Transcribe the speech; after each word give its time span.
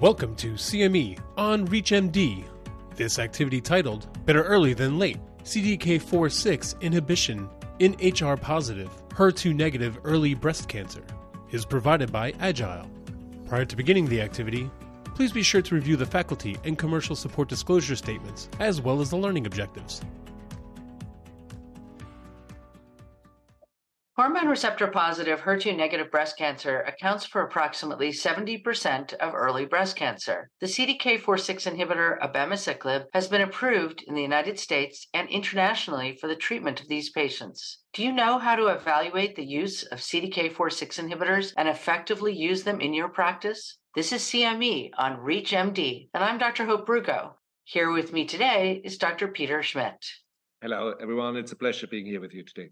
Welcome 0.00 0.36
to 0.36 0.52
CME 0.52 1.18
on 1.38 1.66
ReachMD. 1.68 2.44
This 2.96 3.18
activity 3.18 3.62
titled 3.62 4.06
Better 4.26 4.42
Early 4.42 4.74
Than 4.74 4.98
Late 4.98 5.16
CDK4 5.44 6.82
Inhibition 6.82 7.48
in 7.78 7.92
HR 7.92 8.36
Positive, 8.36 8.90
HER2 9.08 9.54
Negative 9.54 9.98
Early 10.04 10.34
Breast 10.34 10.68
Cancer 10.68 11.02
is 11.50 11.64
provided 11.64 12.12
by 12.12 12.34
Agile. 12.40 12.90
Prior 13.46 13.64
to 13.64 13.74
beginning 13.74 14.04
the 14.04 14.20
activity, 14.20 14.70
please 15.14 15.32
be 15.32 15.42
sure 15.42 15.62
to 15.62 15.74
review 15.74 15.96
the 15.96 16.04
faculty 16.04 16.58
and 16.64 16.76
commercial 16.76 17.16
support 17.16 17.48
disclosure 17.48 17.96
statements 17.96 18.50
as 18.60 18.82
well 18.82 19.00
as 19.00 19.08
the 19.08 19.16
learning 19.16 19.46
objectives. 19.46 20.02
Hormone 24.16 24.48
receptor 24.48 24.86
positive 24.86 25.42
HER2 25.42 25.76
negative 25.76 26.10
breast 26.10 26.38
cancer 26.38 26.80
accounts 26.80 27.26
for 27.26 27.42
approximately 27.42 28.08
70% 28.08 29.12
of 29.12 29.34
early 29.34 29.66
breast 29.66 29.94
cancer. 29.94 30.48
The 30.58 30.66
CDK4/6 30.66 31.66
inhibitor 31.70 32.18
abemaciclib 32.20 33.08
has 33.12 33.28
been 33.28 33.42
approved 33.42 34.02
in 34.06 34.14
the 34.14 34.22
United 34.22 34.58
States 34.58 35.06
and 35.12 35.28
internationally 35.28 36.16
for 36.16 36.28
the 36.28 36.34
treatment 36.34 36.80
of 36.80 36.88
these 36.88 37.10
patients. 37.10 37.82
Do 37.92 38.02
you 38.02 38.10
know 38.10 38.38
how 38.38 38.56
to 38.56 38.68
evaluate 38.68 39.36
the 39.36 39.44
use 39.44 39.82
of 39.82 39.98
CDK4/6 39.98 40.98
inhibitors 40.98 41.52
and 41.58 41.68
effectively 41.68 42.34
use 42.34 42.64
them 42.64 42.80
in 42.80 42.94
your 42.94 43.10
practice? 43.10 43.76
This 43.94 44.14
is 44.14 44.22
CME 44.22 44.92
on 44.96 45.18
ReachMD, 45.18 46.08
and 46.14 46.24
I'm 46.24 46.38
Dr. 46.38 46.64
Hope 46.64 46.86
Rugo. 46.88 47.34
Here 47.64 47.90
with 47.92 48.14
me 48.14 48.24
today 48.24 48.80
is 48.82 48.96
Dr. 48.96 49.28
Peter 49.28 49.62
Schmid. 49.62 49.98
Hello, 50.62 50.94
everyone. 51.02 51.36
It's 51.36 51.52
a 51.52 51.56
pleasure 51.56 51.86
being 51.86 52.06
here 52.06 52.22
with 52.22 52.32
you 52.32 52.44
today. 52.44 52.70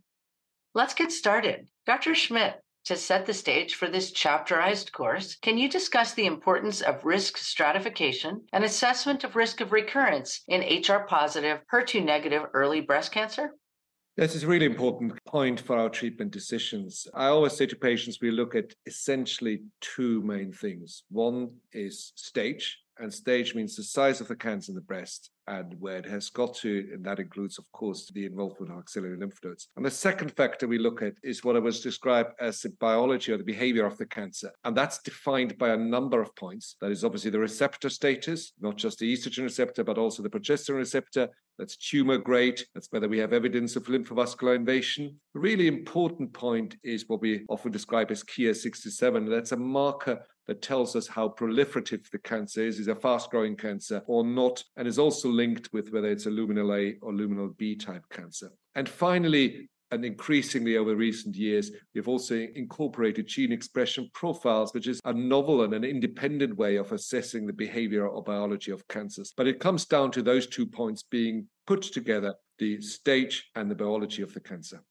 Let's 0.77 0.95
get 0.95 1.13
started. 1.13 1.69
Dr. 1.87 2.17
Schmid, 2.17 2.55
to 2.87 2.97
set 2.97 3.27
the 3.27 3.33
stage 3.33 3.77
for 3.77 3.89
this 3.89 4.11
chapterized 4.11 4.91
course, 4.91 5.37
can 5.37 5.57
you 5.57 5.69
discuss 5.69 6.15
the 6.15 6.27
importance 6.27 6.81
of 6.81 7.05
risk 7.05 7.37
stratification 7.39 8.43
and 8.53 8.65
assessment 8.65 9.23
of 9.23 9.37
risk 9.37 9.61
of 9.61 9.71
recurrence 9.71 10.43
in 10.49 10.63
HR 10.63 11.07
positive, 11.07 11.61
HER2 11.73 12.05
negative 12.05 12.43
early 12.55 12.81
breast 12.81 13.13
cancer? 13.13 13.53
This 14.17 14.35
is 14.35 14.43
a 14.43 14.49
really 14.49 14.67
important 14.67 15.13
point 15.27 15.61
for 15.61 15.79
our 15.79 15.89
treatment 15.89 16.33
decisions. 16.33 17.07
I 17.15 17.27
always 17.27 17.53
say 17.53 17.67
to 17.67 17.77
patients, 17.77 18.19
we 18.21 18.33
look 18.33 18.57
at 18.57 18.75
essentially 18.85 19.63
two 19.81 20.23
main 20.23 20.53
things. 20.53 21.05
One 21.09 21.51
is 21.73 22.13
stage, 22.17 22.81
and 22.99 23.15
stage 23.15 23.55
means 23.55 23.77
the 23.77 23.85
size 23.85 24.21
of 24.21 24.27
the 24.27 24.37
cancer 24.37 24.73
in 24.73 24.77
the 24.77 24.81
breast 24.81 25.31
and 25.47 25.75
where 25.81 25.97
it 25.97 26.07
has 26.07 26.31
got 26.31 26.55
to, 26.57 26.89
and 26.93 27.05
that 27.05 27.19
includes, 27.19 27.59
of 27.59 27.71
course, 27.73 28.11
the 28.15 28.27
involvement 28.27 28.73
of 28.73 28.79
axillary 28.79 29.17
lymph 29.17 29.39
nodes. 29.45 29.69
And 29.77 29.85
the 29.85 29.91
second 29.91 30.33
factor 30.37 30.67
we 30.67 30.79
look 30.79 31.03
at 31.03 31.15
is 31.23 31.45
what 31.45 31.57
I 31.57 31.61
was 31.61 31.81
described 31.81 32.33
as 32.41 32.61
the 32.61 32.71
biology 32.81 33.33
or 33.33 33.37
the 33.37 33.45
behavior 33.45 33.87
of 33.87 33.99
the 33.99 34.07
cancer. 34.07 34.51
And 34.65 34.77
that's 34.77 34.99
defined 35.03 35.59
by 35.59 35.71
a 35.71 35.77
number 35.77 36.21
of 36.21 36.35
points. 36.37 36.77
That 36.81 36.91
is 36.91 37.05
obviously 37.05 37.31
the 37.31 37.39
receptor 37.39 37.91
status, 37.91 38.53
not 38.61 38.77
just 38.77 38.99
the 38.99 39.13
estrogen 39.13 39.45
receptor, 39.45 39.85
but 39.85 39.99
also 39.99 40.23
the 40.23 40.31
progesterone 40.31 40.77
receptor. 40.77 41.29
That's 41.59 41.77
tumor 41.77 42.19
grade. 42.19 42.61
That's 42.75 42.89
whether 42.91 43.09
we 43.09 43.19
have 43.19 43.33
evidence 43.33 43.77
of 43.77 43.85
lymphovascular 43.85 44.57
invasion. 44.57 45.17
A 45.37 45.39
really 45.39 45.69
important 45.69 46.33
point 46.33 46.77
is 46.83 47.09
what 47.09 47.21
we 47.21 47.45
often 47.49 47.71
describe 47.71 48.11
as 48.11 48.25
Ki67. 48.25 49.31
That's 49.31 49.53
a 49.53 49.57
marker 49.57 50.25
that 50.47 50.63
tells 50.63 50.95
us 50.95 51.07
how 51.07 51.29
proliferative 51.29 52.11
the 52.11 52.19
cancer 52.19 52.63
is, 52.63 52.79
is 52.79 52.89
a 52.89 52.95
fast 52.95 53.31
growing 53.31 53.57
cancer 53.57 54.03
or 54.07 54.25
not, 54.25 54.63
and 54.77 54.87
is 54.87 54.99
also 54.99 55.29
linked 55.37 55.73
with 55.73 55.93
whether 55.93 56.09
it's 56.11 56.27
a 56.27 56.31
luminal 56.31 56.77
A 56.77 56.99
or 57.01 57.13
luminal 57.13 57.57
B 57.57 57.77
type 57.77 58.05
cancer. 58.11 58.51
And 58.75 58.89
finally, 58.89 59.69
and 59.91 60.05
increasingly 60.05 60.77
over 60.77 60.97
recent 60.97 61.37
years, 61.37 61.71
we've 61.95 62.09
also 62.09 62.47
incorporated 62.55 63.27
gene 63.27 63.53
expression 63.53 64.11
profiles, 64.13 64.75
which 64.75 64.89
is 64.89 65.01
a 65.05 65.13
novel 65.13 65.63
and 65.63 65.73
an 65.73 65.85
independent 65.85 66.57
way 66.57 66.77
of 66.77 66.93
assessing 66.93 67.47
the 67.47 67.53
behavior 67.53 68.07
or 68.07 68.23
biology 68.23 68.73
of 68.73 68.87
cancers. 68.89 69.33
But 69.37 69.47
it 69.47 69.61
comes 69.61 69.85
down 69.85 70.11
to 70.13 70.23
those 70.23 70.47
two 70.47 70.67
points 70.67 71.03
being 71.03 71.47
put 71.67 71.83
together 71.83 72.35
the 72.59 72.81
stage 72.81 73.51
and 73.55 73.71
the 73.71 73.75
biology 73.75 74.23
of 74.23 74.35
the 74.35 74.41
cancer. 74.41 74.83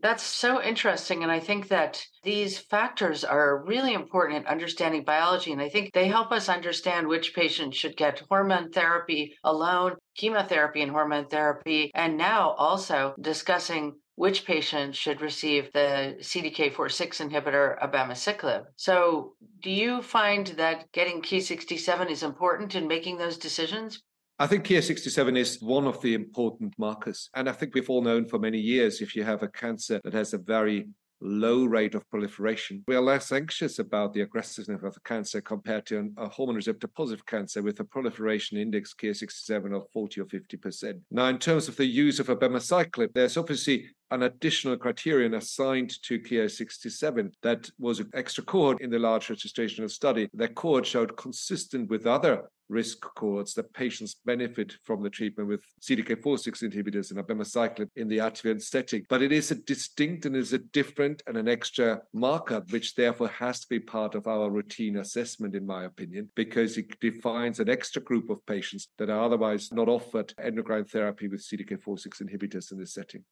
That's 0.00 0.22
so 0.22 0.62
interesting. 0.62 1.22
And 1.22 1.32
I 1.32 1.40
think 1.40 1.68
that 1.68 2.04
these 2.22 2.58
factors 2.58 3.24
are 3.24 3.64
really 3.64 3.94
important 3.94 4.40
in 4.40 4.46
understanding 4.46 5.04
biology. 5.04 5.52
And 5.52 5.60
I 5.60 5.68
think 5.70 5.92
they 5.92 6.06
help 6.06 6.32
us 6.32 6.48
understand 6.48 7.08
which 7.08 7.34
patients 7.34 7.76
should 7.76 7.96
get 7.96 8.22
hormone 8.28 8.70
therapy 8.70 9.36
alone, 9.42 9.96
chemotherapy 10.16 10.82
and 10.82 10.92
hormone 10.92 11.28
therapy, 11.28 11.90
and 11.94 12.16
now 12.16 12.50
also 12.50 13.14
discussing 13.20 13.94
which 14.16 14.44
patients 14.46 14.96
should 14.96 15.20
receive 15.20 15.72
the 15.72 16.16
CDK4/6 16.20 17.20
inhibitor 17.20 17.78
abemaciclib. 17.82 18.64
So, 18.76 19.34
do 19.62 19.70
you 19.70 20.02
find 20.02 20.46
that 20.58 20.90
getting 20.92 21.20
Ki67 21.20 22.10
is 22.10 22.22
important 22.22 22.74
in 22.74 22.86
making 22.86 23.18
those 23.18 23.36
decisions? 23.36 24.02
I 24.38 24.46
think 24.46 24.66
Ki67 24.66 25.38
is 25.38 25.62
one 25.62 25.86
of 25.86 26.02
the 26.02 26.12
important 26.12 26.74
markers. 26.78 27.30
And 27.34 27.48
I 27.48 27.52
think 27.52 27.74
we've 27.74 27.88
all 27.88 28.02
known 28.02 28.26
for 28.26 28.38
many 28.38 28.58
years 28.58 29.00
if 29.00 29.16
you 29.16 29.24
have 29.24 29.42
a 29.42 29.48
cancer 29.48 29.98
that 30.04 30.12
has 30.12 30.34
a 30.34 30.38
very 30.38 30.88
low 31.22 31.64
rate 31.64 31.94
of 31.94 32.06
proliferation, 32.10 32.84
we 32.86 32.94
are 32.94 33.00
less 33.00 33.32
anxious 33.32 33.78
about 33.78 34.12
the 34.12 34.20
aggressiveness 34.20 34.82
of 34.82 34.92
the 34.92 35.00
cancer 35.00 35.40
compared 35.40 35.86
to 35.86 36.12
a 36.18 36.28
hormone 36.28 36.56
receptor 36.56 36.86
positive 36.86 37.24
cancer 37.24 37.62
with 37.62 37.80
a 37.80 37.84
proliferation 37.84 38.58
index 38.58 38.92
Ki67 38.92 39.74
of 39.74 39.88
40 39.90 40.20
or 40.20 40.26
50%. 40.26 41.00
Now, 41.10 41.28
in 41.28 41.38
terms 41.38 41.68
of 41.68 41.76
the 41.76 41.86
use 41.86 42.20
of 42.20 42.26
abemaciclib, 42.26 43.14
there's 43.14 43.38
obviously 43.38 43.86
an 44.10 44.24
additional 44.24 44.76
criterion 44.76 45.32
assigned 45.32 45.94
to 46.02 46.20
Ki67 46.20 47.32
that 47.42 47.70
was 47.78 48.02
extra 48.12 48.44
cohort 48.44 48.82
in 48.82 48.90
the 48.90 48.98
large 48.98 49.28
registrational 49.28 49.90
study. 49.90 50.28
That 50.34 50.54
cohort 50.54 50.86
showed 50.86 51.16
consistent 51.16 51.88
with 51.88 52.06
other 52.06 52.42
risk 52.68 53.00
cohorts 53.14 53.54
that 53.54 53.72
patients 53.72 54.16
benefit 54.24 54.74
from 54.84 55.02
the 55.02 55.10
treatment 55.10 55.48
with 55.48 55.62
CDK4/6 55.80 56.62
inhibitors 56.62 57.10
and 57.10 57.24
abemaciclib 57.24 57.88
in 57.96 58.08
the 58.08 58.18
adjuvant 58.18 58.62
setting. 58.62 59.06
But 59.08 59.22
it 59.22 59.32
is 59.32 59.50
a 59.50 59.54
distinct 59.54 60.26
and 60.26 60.36
is 60.36 60.52
a 60.52 60.58
different 60.58 61.22
and 61.26 61.36
an 61.36 61.48
extra 61.48 62.02
marker, 62.12 62.64
which 62.70 62.94
therefore 62.94 63.28
has 63.28 63.60
to 63.60 63.68
be 63.68 63.78
part 63.80 64.14
of 64.14 64.26
our 64.26 64.50
routine 64.50 64.96
assessment, 64.96 65.54
in 65.54 65.66
my 65.66 65.84
opinion, 65.84 66.30
because 66.34 66.76
it 66.76 66.98
defines 67.00 67.60
an 67.60 67.68
extra 67.68 68.02
group 68.02 68.30
of 68.30 68.44
patients 68.46 68.88
that 68.98 69.10
are 69.10 69.22
otherwise 69.22 69.72
not 69.72 69.88
offered 69.88 70.34
endocrine 70.38 70.84
therapy 70.84 71.28
with 71.28 71.42
CDK4/6 71.42 72.20
inhibitors 72.20 72.72
in 72.72 72.78
this 72.78 72.94
setting. 72.94 73.24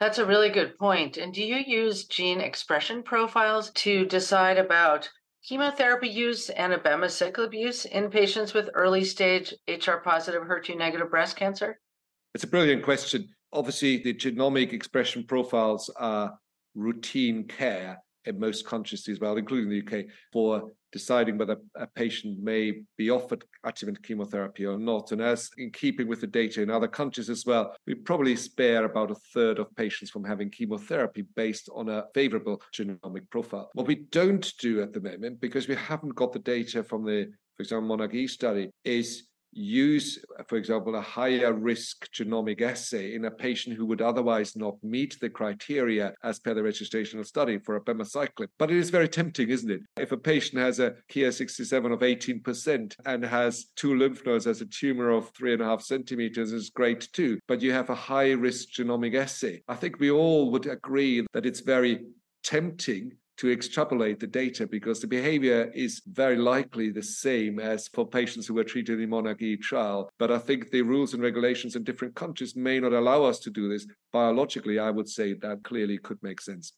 That's 0.00 0.18
a 0.18 0.26
really 0.26 0.50
good 0.50 0.78
point. 0.78 1.16
And 1.16 1.34
do 1.34 1.42
you 1.42 1.56
use 1.56 2.04
gene 2.04 2.40
expression 2.40 3.02
profiles 3.02 3.72
to 3.72 4.06
decide 4.06 4.56
about 4.56 5.10
chemotherapy 5.48 6.08
use 6.08 6.50
and 6.50 6.74
abemaciclib 6.74 7.54
use 7.54 7.86
in 7.86 8.10
patients 8.10 8.52
with 8.52 8.68
early 8.74 9.02
stage 9.02 9.54
HR 9.66 9.96
positive 10.04 10.42
HER2 10.42 10.76
negative 10.76 11.10
breast 11.10 11.36
cancer? 11.36 11.80
It's 12.34 12.44
a 12.44 12.48
brilliant 12.48 12.82
question. 12.82 13.26
Obviously, 13.54 14.02
the 14.02 14.12
genomic 14.12 14.74
expression 14.74 15.24
profiles 15.24 15.88
are 15.96 16.38
routine 16.74 17.44
care 17.44 17.96
in 18.26 18.38
most 18.38 18.66
countries 18.66 19.08
as 19.08 19.20
well, 19.20 19.38
including 19.38 19.70
the 19.70 19.80
UK, 19.80 20.04
for 20.34 20.70
deciding 20.92 21.38
whether 21.38 21.56
a 21.76 21.86
patient 21.86 22.38
may 22.42 22.82
be 22.96 23.10
offered 23.10 23.44
adjuvant 23.64 24.02
chemotherapy 24.02 24.66
or 24.66 24.78
not. 24.78 25.12
And 25.12 25.20
as 25.20 25.50
in 25.58 25.70
keeping 25.70 26.08
with 26.08 26.20
the 26.20 26.26
data 26.26 26.62
in 26.62 26.70
other 26.70 26.88
countries 26.88 27.30
as 27.30 27.44
well, 27.46 27.74
we 27.86 27.94
probably 27.94 28.36
spare 28.36 28.84
about 28.84 29.10
a 29.10 29.16
third 29.34 29.58
of 29.58 29.74
patients 29.76 30.10
from 30.10 30.24
having 30.24 30.50
chemotherapy 30.50 31.26
based 31.36 31.68
on 31.74 31.88
a 31.88 32.04
favorable 32.14 32.62
genomic 32.74 33.28
profile. 33.30 33.70
What 33.74 33.86
we 33.86 34.06
don't 34.10 34.52
do 34.58 34.82
at 34.82 34.92
the 34.92 35.00
moment, 35.00 35.40
because 35.40 35.68
we 35.68 35.76
haven't 35.76 36.14
got 36.14 36.32
the 36.32 36.38
data 36.38 36.82
from 36.82 37.04
the, 37.04 37.30
for 37.56 37.62
example, 37.62 37.88
monarch 37.88 38.28
study, 38.28 38.70
is 38.84 39.27
use, 39.52 40.18
for 40.46 40.56
example, 40.56 40.94
a 40.96 41.00
higher 41.00 41.52
risk 41.52 42.10
genomic 42.12 42.60
assay 42.62 43.14
in 43.14 43.24
a 43.24 43.30
patient 43.30 43.76
who 43.76 43.86
would 43.86 44.00
otherwise 44.00 44.56
not 44.56 44.76
meet 44.82 45.18
the 45.20 45.30
criteria 45.30 46.14
as 46.22 46.38
per 46.38 46.54
the 46.54 46.60
registrational 46.60 47.26
study 47.26 47.58
for 47.58 47.76
a 47.76 47.80
abemaciclib. 47.80 48.48
But 48.58 48.70
it 48.70 48.76
is 48.76 48.90
very 48.90 49.08
tempting, 49.08 49.50
isn't 49.50 49.70
it? 49.70 49.80
If 49.96 50.12
a 50.12 50.16
patient 50.16 50.60
has 50.60 50.80
a 50.80 50.94
Ki67 51.10 51.92
of 51.92 52.00
18% 52.00 52.94
and 53.06 53.24
has 53.24 53.66
two 53.76 53.96
lymph 53.96 54.24
nodes 54.24 54.46
as 54.46 54.60
a 54.60 54.66
tumor 54.66 55.10
of 55.10 55.30
three 55.30 55.52
and 55.52 55.62
a 55.62 55.66
half 55.66 55.82
centimeters, 55.82 56.52
is 56.52 56.70
great 56.70 57.08
too. 57.12 57.38
But 57.48 57.62
you 57.62 57.72
have 57.72 57.90
a 57.90 57.94
high 57.94 58.32
risk 58.32 58.68
genomic 58.70 59.14
assay. 59.14 59.62
I 59.68 59.74
think 59.74 59.98
we 59.98 60.10
all 60.10 60.50
would 60.50 60.66
agree 60.66 61.26
that 61.32 61.46
it's 61.46 61.60
very 61.60 62.06
tempting 62.42 63.12
to 63.38 63.50
extrapolate 63.50 64.18
the 64.18 64.26
data 64.26 64.66
because 64.66 65.00
the 65.00 65.06
behavior 65.06 65.70
is 65.74 66.02
very 66.06 66.36
likely 66.36 66.90
the 66.90 67.02
same 67.02 67.60
as 67.60 67.88
for 67.88 68.06
patients 68.06 68.46
who 68.46 68.54
were 68.54 68.64
treated 68.64 68.94
in 68.94 69.00
the 69.00 69.06
monarch-E 69.06 69.56
trial. 69.58 70.10
But 70.18 70.32
I 70.32 70.38
think 70.38 70.70
the 70.70 70.82
rules 70.82 71.14
and 71.14 71.22
regulations 71.22 71.76
in 71.76 71.84
different 71.84 72.16
countries 72.16 72.56
may 72.56 72.80
not 72.80 72.92
allow 72.92 73.22
us 73.22 73.38
to 73.40 73.50
do 73.50 73.68
this. 73.68 73.86
Biologically, 74.12 74.78
I 74.78 74.90
would 74.90 75.08
say 75.08 75.34
that 75.34 75.62
clearly 75.62 75.98
could 75.98 76.18
make 76.22 76.40
sense. 76.40 76.72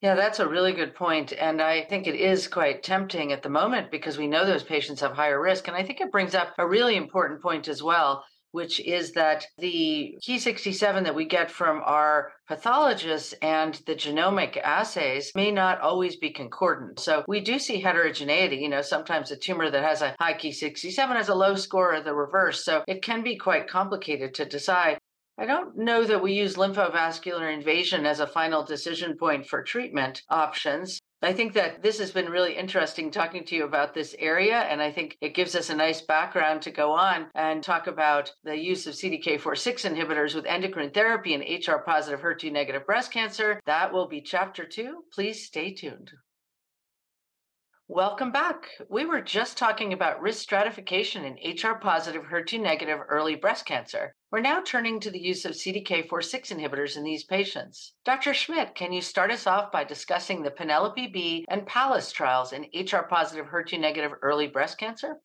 Yeah, 0.00 0.14
that's 0.14 0.40
a 0.40 0.48
really 0.48 0.72
good 0.72 0.94
point. 0.94 1.32
And 1.34 1.60
I 1.62 1.84
think 1.84 2.06
it 2.06 2.16
is 2.16 2.48
quite 2.48 2.82
tempting 2.82 3.30
at 3.32 3.42
the 3.42 3.48
moment 3.48 3.90
because 3.90 4.18
we 4.18 4.26
know 4.26 4.44
those 4.44 4.64
patients 4.64 5.00
have 5.02 5.12
higher 5.12 5.40
risk. 5.40 5.68
And 5.68 5.76
I 5.76 5.84
think 5.84 6.00
it 6.00 6.10
brings 6.10 6.34
up 6.34 6.54
a 6.58 6.66
really 6.66 6.96
important 6.96 7.40
point 7.40 7.68
as 7.68 7.82
well 7.82 8.24
which 8.52 8.80
is 8.80 9.12
that 9.12 9.46
the 9.58 10.16
Ki67 10.22 11.04
that 11.04 11.14
we 11.14 11.24
get 11.24 11.50
from 11.50 11.82
our 11.84 12.32
pathologists 12.48 13.34
and 13.42 13.74
the 13.86 13.94
genomic 13.94 14.56
assays 14.58 15.32
may 15.34 15.50
not 15.50 15.80
always 15.80 16.16
be 16.16 16.30
concordant. 16.30 17.00
So 17.00 17.24
we 17.26 17.40
do 17.40 17.58
see 17.58 17.80
heterogeneity. 17.80 18.56
You 18.56 18.68
know, 18.68 18.82
sometimes 18.82 19.30
a 19.30 19.36
tumor 19.36 19.70
that 19.70 19.82
has 19.82 20.02
a 20.02 20.14
high 20.20 20.34
Ki67 20.34 20.96
has 21.16 21.28
a 21.28 21.34
low 21.34 21.56
score 21.56 21.94
or 21.94 22.00
the 22.00 22.14
reverse. 22.14 22.64
So 22.64 22.84
it 22.86 23.02
can 23.02 23.22
be 23.22 23.36
quite 23.36 23.68
complicated 23.68 24.34
to 24.34 24.44
decide. 24.44 24.98
I 25.38 25.46
don't 25.46 25.76
know 25.78 26.04
that 26.04 26.22
we 26.22 26.34
use 26.34 26.56
lymphovascular 26.56 27.52
invasion 27.52 28.04
as 28.04 28.20
a 28.20 28.26
final 28.26 28.62
decision 28.64 29.16
point 29.16 29.46
for 29.46 29.62
treatment 29.62 30.22
options. 30.28 31.00
I 31.24 31.32
think 31.32 31.52
that 31.52 31.82
this 31.84 32.00
has 32.00 32.10
been 32.10 32.28
really 32.28 32.56
interesting 32.56 33.12
talking 33.12 33.44
to 33.44 33.54
you 33.54 33.64
about 33.64 33.94
this 33.94 34.16
area, 34.18 34.56
and 34.56 34.82
I 34.82 34.90
think 34.90 35.16
it 35.20 35.36
gives 35.36 35.54
us 35.54 35.70
a 35.70 35.76
nice 35.76 36.00
background 36.00 36.62
to 36.62 36.72
go 36.72 36.90
on 36.90 37.28
and 37.36 37.62
talk 37.62 37.86
about 37.86 38.32
the 38.42 38.58
use 38.58 38.88
of 38.88 38.94
CDK4/6 38.94 39.84
inhibitors 39.84 40.34
with 40.34 40.46
endocrine 40.46 40.90
therapy 40.90 41.34
in 41.34 41.42
HR 41.42 41.78
positive, 41.78 42.20
HER2 42.22 42.50
negative 42.50 42.84
breast 42.86 43.12
cancer. 43.12 43.60
That 43.66 43.92
will 43.92 44.08
be 44.08 44.20
chapter 44.20 44.64
two. 44.64 45.04
Please 45.12 45.46
stay 45.46 45.72
tuned. 45.72 46.10
Welcome 47.86 48.32
back. 48.32 48.70
We 48.88 49.04
were 49.04 49.20
just 49.20 49.56
talking 49.56 49.92
about 49.92 50.20
risk 50.20 50.40
stratification 50.42 51.24
in 51.24 51.34
HR 51.34 51.78
positive, 51.78 52.24
HER2 52.24 52.60
negative 52.60 52.98
early 53.08 53.36
breast 53.36 53.64
cancer. 53.64 54.16
We're 54.32 54.40
now 54.40 54.62
turning 54.64 54.98
to 55.00 55.10
the 55.10 55.20
use 55.20 55.44
of 55.44 55.52
CDK4/6 55.52 56.52
inhibitors 56.56 56.96
in 56.96 57.04
these 57.04 57.22
patients. 57.22 57.92
Dr. 58.06 58.32
Schmid, 58.32 58.74
can 58.74 58.90
you 58.90 59.02
start 59.02 59.30
us 59.30 59.46
off 59.46 59.70
by 59.70 59.84
discussing 59.84 60.42
the 60.42 60.50
Penelope 60.50 61.06
B 61.08 61.44
and 61.50 61.66
PALLAS 61.66 62.12
trials 62.12 62.54
in 62.54 62.62
HR 62.72 63.02
positive, 63.02 63.44
HER2 63.44 63.78
negative 63.78 64.12
early 64.22 64.46
breast 64.46 64.78
cancer? 64.78 65.16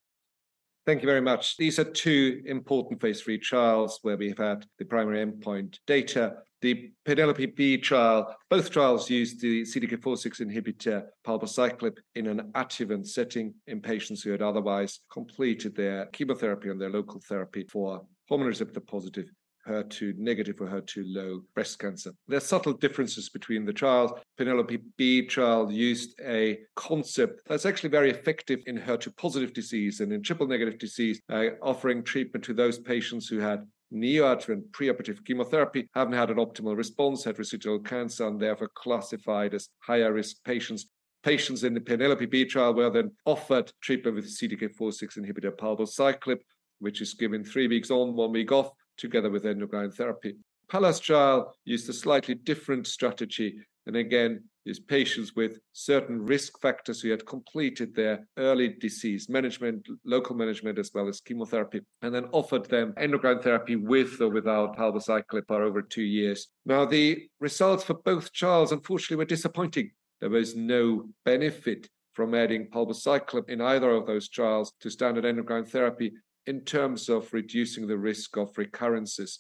Thank 0.86 1.02
you 1.02 1.08
very 1.08 1.22
much. 1.22 1.56
These 1.56 1.80
are 1.80 1.86
two 1.86 2.42
important 2.46 3.00
phase 3.00 3.22
three 3.22 3.38
trials 3.38 4.00
where 4.02 4.18
we 4.18 4.28
have 4.28 4.40
had 4.40 4.66
the 4.78 4.84
primary 4.84 5.26
endpoint 5.26 5.80
data 5.88 6.40
the 6.62 6.92
Penelope 7.06 7.46
B 7.46 7.78
trial, 7.78 8.36
both 8.50 8.72
trials 8.72 9.10
used 9.12 9.40
the 9.40 9.62
CDK4/6 9.62 10.42
inhibitor 10.42 11.06
palbociclib 11.24 11.96
in 12.16 12.26
an 12.26 12.52
adjuvant 12.56 13.08
setting 13.08 13.54
in 13.68 13.80
patients 13.80 14.24
who 14.24 14.32
had 14.32 14.42
otherwise 14.42 15.00
completed 15.12 15.76
their 15.76 16.08
chemotherapy 16.08 16.70
and 16.70 16.82
their 16.82 16.90
local 16.90 17.22
therapy 17.22 17.64
for 17.64 18.06
hormone 18.28 18.48
receptor 18.48 18.80
positive 18.80 19.26
HER2 19.68 20.18
negative 20.18 20.56
or 20.62 20.68
HER2 20.68 21.04
low 21.06 21.42
breast 21.54 21.80
cancer. 21.80 22.12
There 22.28 22.38
are 22.38 22.42
subtle 22.42 22.74
differences 22.74 23.30
between 23.30 23.66
the 23.66 23.74
trials. 23.74 24.12
Penelope 24.38 24.80
B 24.98 25.26
trial 25.26 25.72
used 25.72 26.20
a 26.26 26.60
concept 26.76 27.42
that's 27.48 27.66
actually 27.66 27.90
very 27.90 28.10
effective 28.10 28.62
in 28.66 28.78
HER2 28.78 29.16
positive 29.18 29.54
disease 29.54 30.00
and 30.00 30.12
in 30.14 30.24
triple 30.24 30.48
negative 30.48 30.80
disease, 30.80 31.20
uh, 31.30 31.50
offering 31.62 32.04
treatment 32.04 32.46
to 32.46 32.54
those 32.54 32.80
patients 32.80 33.28
who 33.28 33.40
had 33.40 33.66
neoadjuvant 33.94 34.70
preoperative 34.72 35.24
chemotherapy 35.26 35.88
haven't 35.94 36.14
had 36.14 36.30
an 36.30 36.38
optimal 36.38 36.76
response, 36.76 37.24
had 37.24 37.40
residual 37.40 37.80
cancer, 37.80 38.28
and 38.28 38.40
therefore 38.40 38.70
classified 38.76 39.54
as 39.54 39.70
higher 39.80 40.12
risk 40.14 40.38
patients. 40.44 40.88
Patients 41.24 41.64
in 41.64 41.74
the 41.74 41.82
Penelope 41.82 42.26
B 42.26 42.46
trial 42.46 42.74
were 42.74 42.90
then 42.90 43.12
offered 43.26 43.72
treatment 43.82 44.16
with 44.16 44.30
CDK4/6 44.30 45.18
inhibitor 45.18 45.52
palbociclib, 45.52 46.40
which 46.80 47.02
is 47.02 47.14
given 47.14 47.44
three 47.44 47.68
weeks 47.68 47.92
on, 47.92 48.16
one 48.16 48.32
week 48.32 48.52
off, 48.52 48.70
together 48.98 49.30
with 49.30 49.46
endocrine 49.46 49.92
therapy. 49.92 50.36
PALLAS 50.70 51.00
trial 51.00 51.56
used 51.64 51.90
a 51.90 51.94
slightly 51.94 52.36
different 52.36 52.88
strategy, 52.88 53.58
and 53.86 53.96
again 53.96 54.44
is 54.66 54.80
patients 54.82 55.34
with 55.34 55.60
certain 55.72 56.26
risk 56.26 56.60
factors 56.60 57.00
who 57.00 57.10
had 57.10 57.26
completed 57.26 57.96
their 57.96 58.28
early 58.38 58.68
disease 58.68 59.30
management, 59.30 59.88
local 60.04 60.36
management, 60.36 60.78
as 60.78 60.92
well 60.94 61.08
as 61.08 61.22
chemotherapy, 61.22 61.80
and 62.02 62.14
then 62.14 62.26
offered 62.34 62.66
them 62.66 62.94
endocrine 62.98 63.42
therapy 63.42 63.78
with 63.78 64.20
or 64.20 64.30
without 64.30 64.76
palbociclib 64.76 65.48
for 65.48 65.64
over 65.64 65.82
two 65.82 66.04
years. 66.04 66.48
Now, 66.66 66.84
the 66.84 67.30
results 67.40 67.86
for 67.86 67.94
both 67.94 68.34
trials, 68.34 68.74
unfortunately, 68.74 69.16
were 69.18 69.26
disappointing. 69.26 69.92
There 70.20 70.30
was 70.30 70.56
no 70.56 71.08
benefit 71.24 71.88
from 72.14 72.34
adding 72.34 72.68
palbociclib 72.68 73.48
in 73.50 73.62
either 73.62 73.92
of 73.92 74.06
those 74.06 74.28
trials 74.28 74.74
to 74.82 74.90
standard 74.90 75.24
endocrine 75.24 75.66
therapy 75.66 76.12
in 76.48 76.62
terms 76.62 77.10
of 77.10 77.32
reducing 77.34 77.86
the 77.86 77.98
risk 77.98 78.38
of 78.38 78.58
recurrences. 78.58 79.40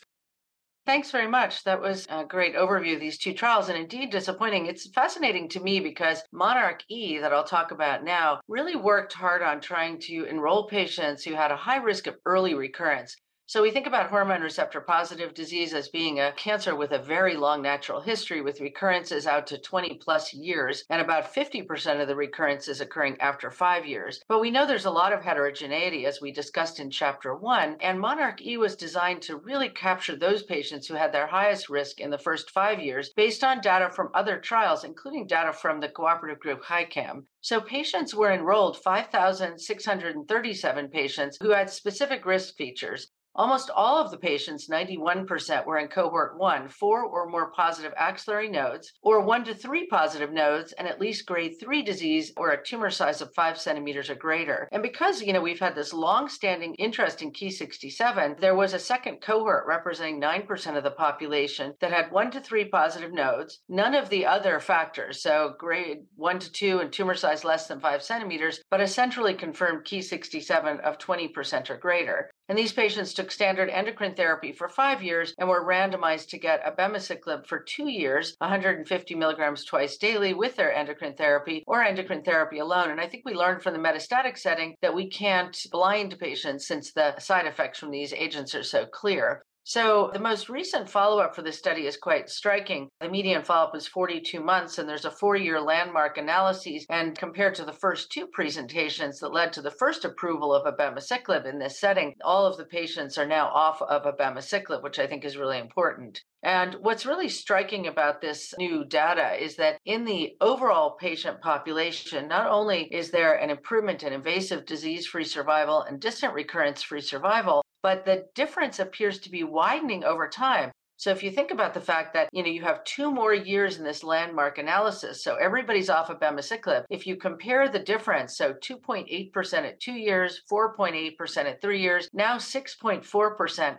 Thanks 0.86 1.12
very 1.12 1.28
much. 1.28 1.66
That 1.66 1.82
was 1.82 2.06
a 2.10 2.24
great 2.24 2.56
overview 2.56 2.94
of 2.94 3.02
these 3.02 3.18
two 3.18 3.34
trials 3.34 3.68
and 3.68 3.78
indeed 3.78 4.10
disappointing. 4.10 4.68
It's 4.68 4.90
fascinating 4.92 5.50
to 5.50 5.60
me 5.60 5.82
because 5.82 6.24
Monarch 6.32 6.82
E, 6.88 7.18
that 7.18 7.34
I'll 7.34 7.44
talk 7.44 7.72
about 7.72 8.06
now, 8.06 8.40
really 8.48 8.78
worked 8.78 9.12
hard 9.12 9.42
on 9.42 9.60
trying 9.60 10.00
to 10.02 10.24
enroll 10.26 10.68
patients 10.68 11.26
who 11.26 11.34
had 11.34 11.52
a 11.52 11.58
high 11.58 11.78
risk 11.78 12.08
of 12.08 12.16
early 12.26 12.54
recurrence. 12.54 13.18
So 13.50 13.62
we 13.62 13.72
think 13.72 13.88
about 13.88 14.10
hormone 14.10 14.42
receptor 14.42 14.82
positive 14.82 15.34
disease 15.34 15.74
as 15.74 15.88
being 15.88 16.20
a 16.20 16.34
cancer 16.34 16.76
with 16.76 16.92
a 16.92 17.00
very 17.00 17.38
long 17.38 17.62
natural 17.62 18.02
history 18.02 18.42
with 18.42 18.60
recurrences 18.60 19.26
out 19.26 19.48
to 19.48 19.58
20 19.58 20.00
plus 20.04 20.34
years 20.34 20.84
and 20.90 21.00
about 21.00 21.34
50% 21.34 22.02
of 22.02 22.10
the 22.10 22.16
recurrences 22.18 22.82
occurring 22.82 23.16
after 23.22 23.50
5 23.50 23.86
years. 23.86 24.20
But 24.28 24.42
we 24.42 24.52
know 24.52 24.66
there's 24.66 24.84
a 24.84 24.92
lot 24.92 25.14
of 25.14 25.24
heterogeneity 25.24 26.06
as 26.06 26.20
we 26.20 26.34
discussed 26.34 26.82
in 26.82 26.92
chapter 26.92 27.38
1 27.38 27.78
and 27.80 28.02
Monarch 28.02 28.42
E 28.42 28.58
was 28.58 28.76
designed 28.76 29.22
to 29.22 29.38
really 29.38 29.70
capture 29.70 30.18
those 30.18 30.44
patients 30.44 30.86
who 30.86 30.96
had 30.96 31.14
their 31.14 31.28
highest 31.28 31.70
risk 31.70 32.02
in 32.02 32.10
the 32.10 32.18
first 32.18 32.52
5 32.52 32.82
years 32.82 33.14
based 33.16 33.46
on 33.46 33.62
data 33.62 33.90
from 33.90 34.10
other 34.14 34.40
trials 34.40 34.84
including 34.84 35.26
data 35.26 35.54
from 35.54 35.80
the 35.80 35.88
cooperative 35.88 36.42
group 36.42 36.66
HiCam. 36.66 37.24
So 37.40 37.62
patients 37.62 38.14
were 38.14 38.34
enrolled 38.34 38.76
5,637 38.76 40.90
patients 40.90 41.38
who 41.42 41.52
had 41.52 41.70
specific 41.70 42.26
risk 42.26 42.58
features. 42.58 43.08
Almost 43.38 43.70
all 43.70 43.98
of 44.00 44.10
the 44.10 44.18
patients, 44.18 44.68
91%, 44.68 45.64
were 45.68 45.78
in 45.78 45.90
cohort 45.90 46.40
one, 46.40 46.68
four 46.68 47.04
or 47.04 47.30
more 47.30 47.52
positive 47.52 47.94
axillary 47.96 48.50
nodes, 48.50 48.92
or 49.04 49.22
one 49.22 49.44
to 49.44 49.54
three 49.54 49.86
positive 49.86 50.32
nodes, 50.32 50.74
and 50.74 50.88
at 50.88 51.00
least 51.00 51.28
grade 51.28 51.54
three 51.60 51.84
disease 51.84 52.34
or 52.36 52.50
a 52.50 52.64
tumor 52.64 52.90
size 52.90 53.22
of 53.22 53.32
five 53.36 53.60
centimeters 53.60 54.10
or 54.10 54.16
greater. 54.16 54.68
And 54.72 54.82
because, 54.82 55.22
you 55.22 55.34
know, 55.34 55.42
we've 55.42 55.60
had 55.60 55.76
this 55.76 55.94
long-standing 55.94 56.74
interest 56.76 57.22
in 57.22 57.32
Ki67, 57.32 58.40
there 58.40 58.56
was 58.56 58.74
a 58.74 58.80
second 58.80 59.22
cohort 59.22 59.68
representing 59.68 60.20
9% 60.20 60.76
of 60.76 60.84
the 60.84 60.90
population 60.90 61.76
that 61.80 61.94
had 61.94 62.12
one 62.12 62.32
to 62.32 62.40
three 62.40 62.66
positive 62.66 63.14
nodes, 63.14 63.60
none 63.70 63.94
of 63.94 64.10
the 64.10 64.26
other 64.26 64.60
factors, 64.60 65.22
so 65.22 65.54
grade 65.60 66.00
one 66.16 66.40
to 66.40 66.52
two 66.52 66.80
and 66.80 66.92
tumor 66.92 67.14
size 67.14 67.44
less 67.44 67.68
than 67.68 67.80
five 67.80 68.02
centimeters, 68.02 68.64
but 68.72 68.82
a 68.82 68.88
centrally 68.88 69.36
confirmed 69.36 69.86
Ki67 69.86 70.80
of 70.80 70.98
20% 70.98 71.70
or 71.70 71.78
greater. 71.78 72.32
And 72.50 72.58
these 72.58 72.72
patients 72.72 73.14
took 73.14 73.30
standard 73.30 73.70
endocrine 73.70 74.16
therapy 74.16 74.54
for 74.54 74.70
five 74.70 75.04
years 75.04 75.34
and 75.38 75.50
were 75.50 75.66
randomized 75.66 76.30
to 76.30 76.38
get 76.38 76.64
abemaciclib 76.64 77.46
for 77.46 77.60
two 77.60 77.90
years, 77.90 78.36
150 78.40 79.16
milligrams 79.16 79.66
twice 79.66 79.98
daily 79.98 80.34
with 80.34 80.56
their 80.56 80.74
endocrine 80.74 81.16
therapy 81.16 81.64
or 81.68 81.84
endocrine 81.84 82.24
therapy 82.24 82.60
alone. 82.60 82.90
And 82.90 83.02
I 83.02 83.08
think 83.08 83.24
we 83.26 83.34
learned 83.34 83.64
from 83.64 83.74
the 83.74 83.80
metastatic 83.80 84.38
setting 84.38 84.76
that 84.82 84.96
we 84.96 85.10
can't 85.10 85.58
blind 85.72 86.18
patients 86.20 86.68
since 86.68 86.94
the 86.94 87.20
side 87.20 87.48
effects 87.48 87.80
from 87.80 87.92
these 87.92 88.14
agents 88.14 88.56
are 88.56 88.64
so 88.64 88.86
clear. 88.86 89.44
So 89.70 90.12
the 90.14 90.20
most 90.20 90.48
recent 90.48 90.90
follow 90.90 91.20
up 91.20 91.36
for 91.36 91.42
this 91.42 91.58
study 91.58 91.88
is 91.88 91.98
quite 91.98 92.30
striking. 92.30 92.88
The 93.02 93.10
median 93.10 93.44
follow 93.44 93.68
up 93.68 93.76
is 93.76 93.86
42 93.86 94.40
months, 94.40 94.78
and 94.78 94.88
there's 94.88 95.04
a 95.04 95.12
four 95.12 95.36
year 95.36 95.60
landmark 95.60 96.18
analysis. 96.18 96.86
And 96.90 97.18
compared 97.18 97.54
to 97.56 97.66
the 97.66 97.74
first 97.74 98.10
two 98.10 98.28
presentations 98.28 99.20
that 99.20 99.34
led 99.34 99.52
to 99.52 99.62
the 99.62 99.70
first 99.70 100.06
approval 100.06 100.54
of 100.54 100.74
abemaciclib 100.74 101.46
in 101.46 101.60
this 101.60 101.82
setting, 101.82 102.14
all 102.24 102.46
of 102.46 102.56
the 102.56 102.64
patients 102.64 103.18
are 103.18 103.28
now 103.28 103.50
off 103.50 103.82
of 103.82 104.04
abemaciclib, 104.04 104.84
which 104.84 105.00
I 105.00 105.08
think 105.08 105.26
is 105.26 105.36
really 105.36 105.60
important. 105.60 106.24
And 106.44 106.76
what's 106.76 107.06
really 107.06 107.28
striking 107.28 107.88
about 107.88 108.22
this 108.22 108.54
new 108.58 108.86
data 108.86 109.36
is 109.38 109.58
that 109.58 109.80
in 109.84 110.06
the 110.06 110.38
overall 110.40 110.92
patient 110.92 111.42
population, 111.42 112.30
not 112.30 112.50
only 112.50 112.84
is 112.84 113.12
there 113.12 113.34
an 113.34 113.50
improvement 113.50 114.04
in 114.04 114.14
invasive 114.14 114.66
disease 114.66 115.06
free 115.08 115.26
survival 115.26 115.82
and 115.82 116.00
distant 116.00 116.34
recurrence 116.34 116.82
free 116.82 117.02
survival, 117.02 117.64
but 117.82 118.06
the 118.06 118.26
difference 118.36 118.80
appears 118.80 119.20
to 119.20 119.32
be 119.32 119.44
widening 119.44 120.04
over 120.04 120.28
time. 120.28 120.72
So 120.98 121.12
if 121.12 121.22
you 121.22 121.30
think 121.30 121.52
about 121.52 121.76
the 121.76 121.82
fact 121.82 122.14
that, 122.16 122.28
you 122.32 122.42
know, 122.42 122.50
you 122.50 122.64
have 122.64 122.84
two 122.84 123.12
more 123.12 123.34
years 123.34 123.78
in 123.78 123.84
this 123.84 124.04
landmark 124.04 124.58
analysis, 124.58 125.24
so 125.24 125.36
everybody's 125.36 125.92
off 125.92 126.10
of 126.10 126.20
abemaciclib. 126.20 126.86
If 126.90 127.06
you 127.06 127.16
compare 127.16 127.70
the 127.70 127.78
difference, 127.78 128.36
so 128.36 128.54
2.8% 128.54 129.54
at 129.54 129.80
two 129.80 129.94
years, 129.94 130.42
4.8% 130.52 131.38
at 131.46 131.62
three 131.62 131.82
years, 131.82 132.10
now 132.14 132.38
6.4% 132.38 133.06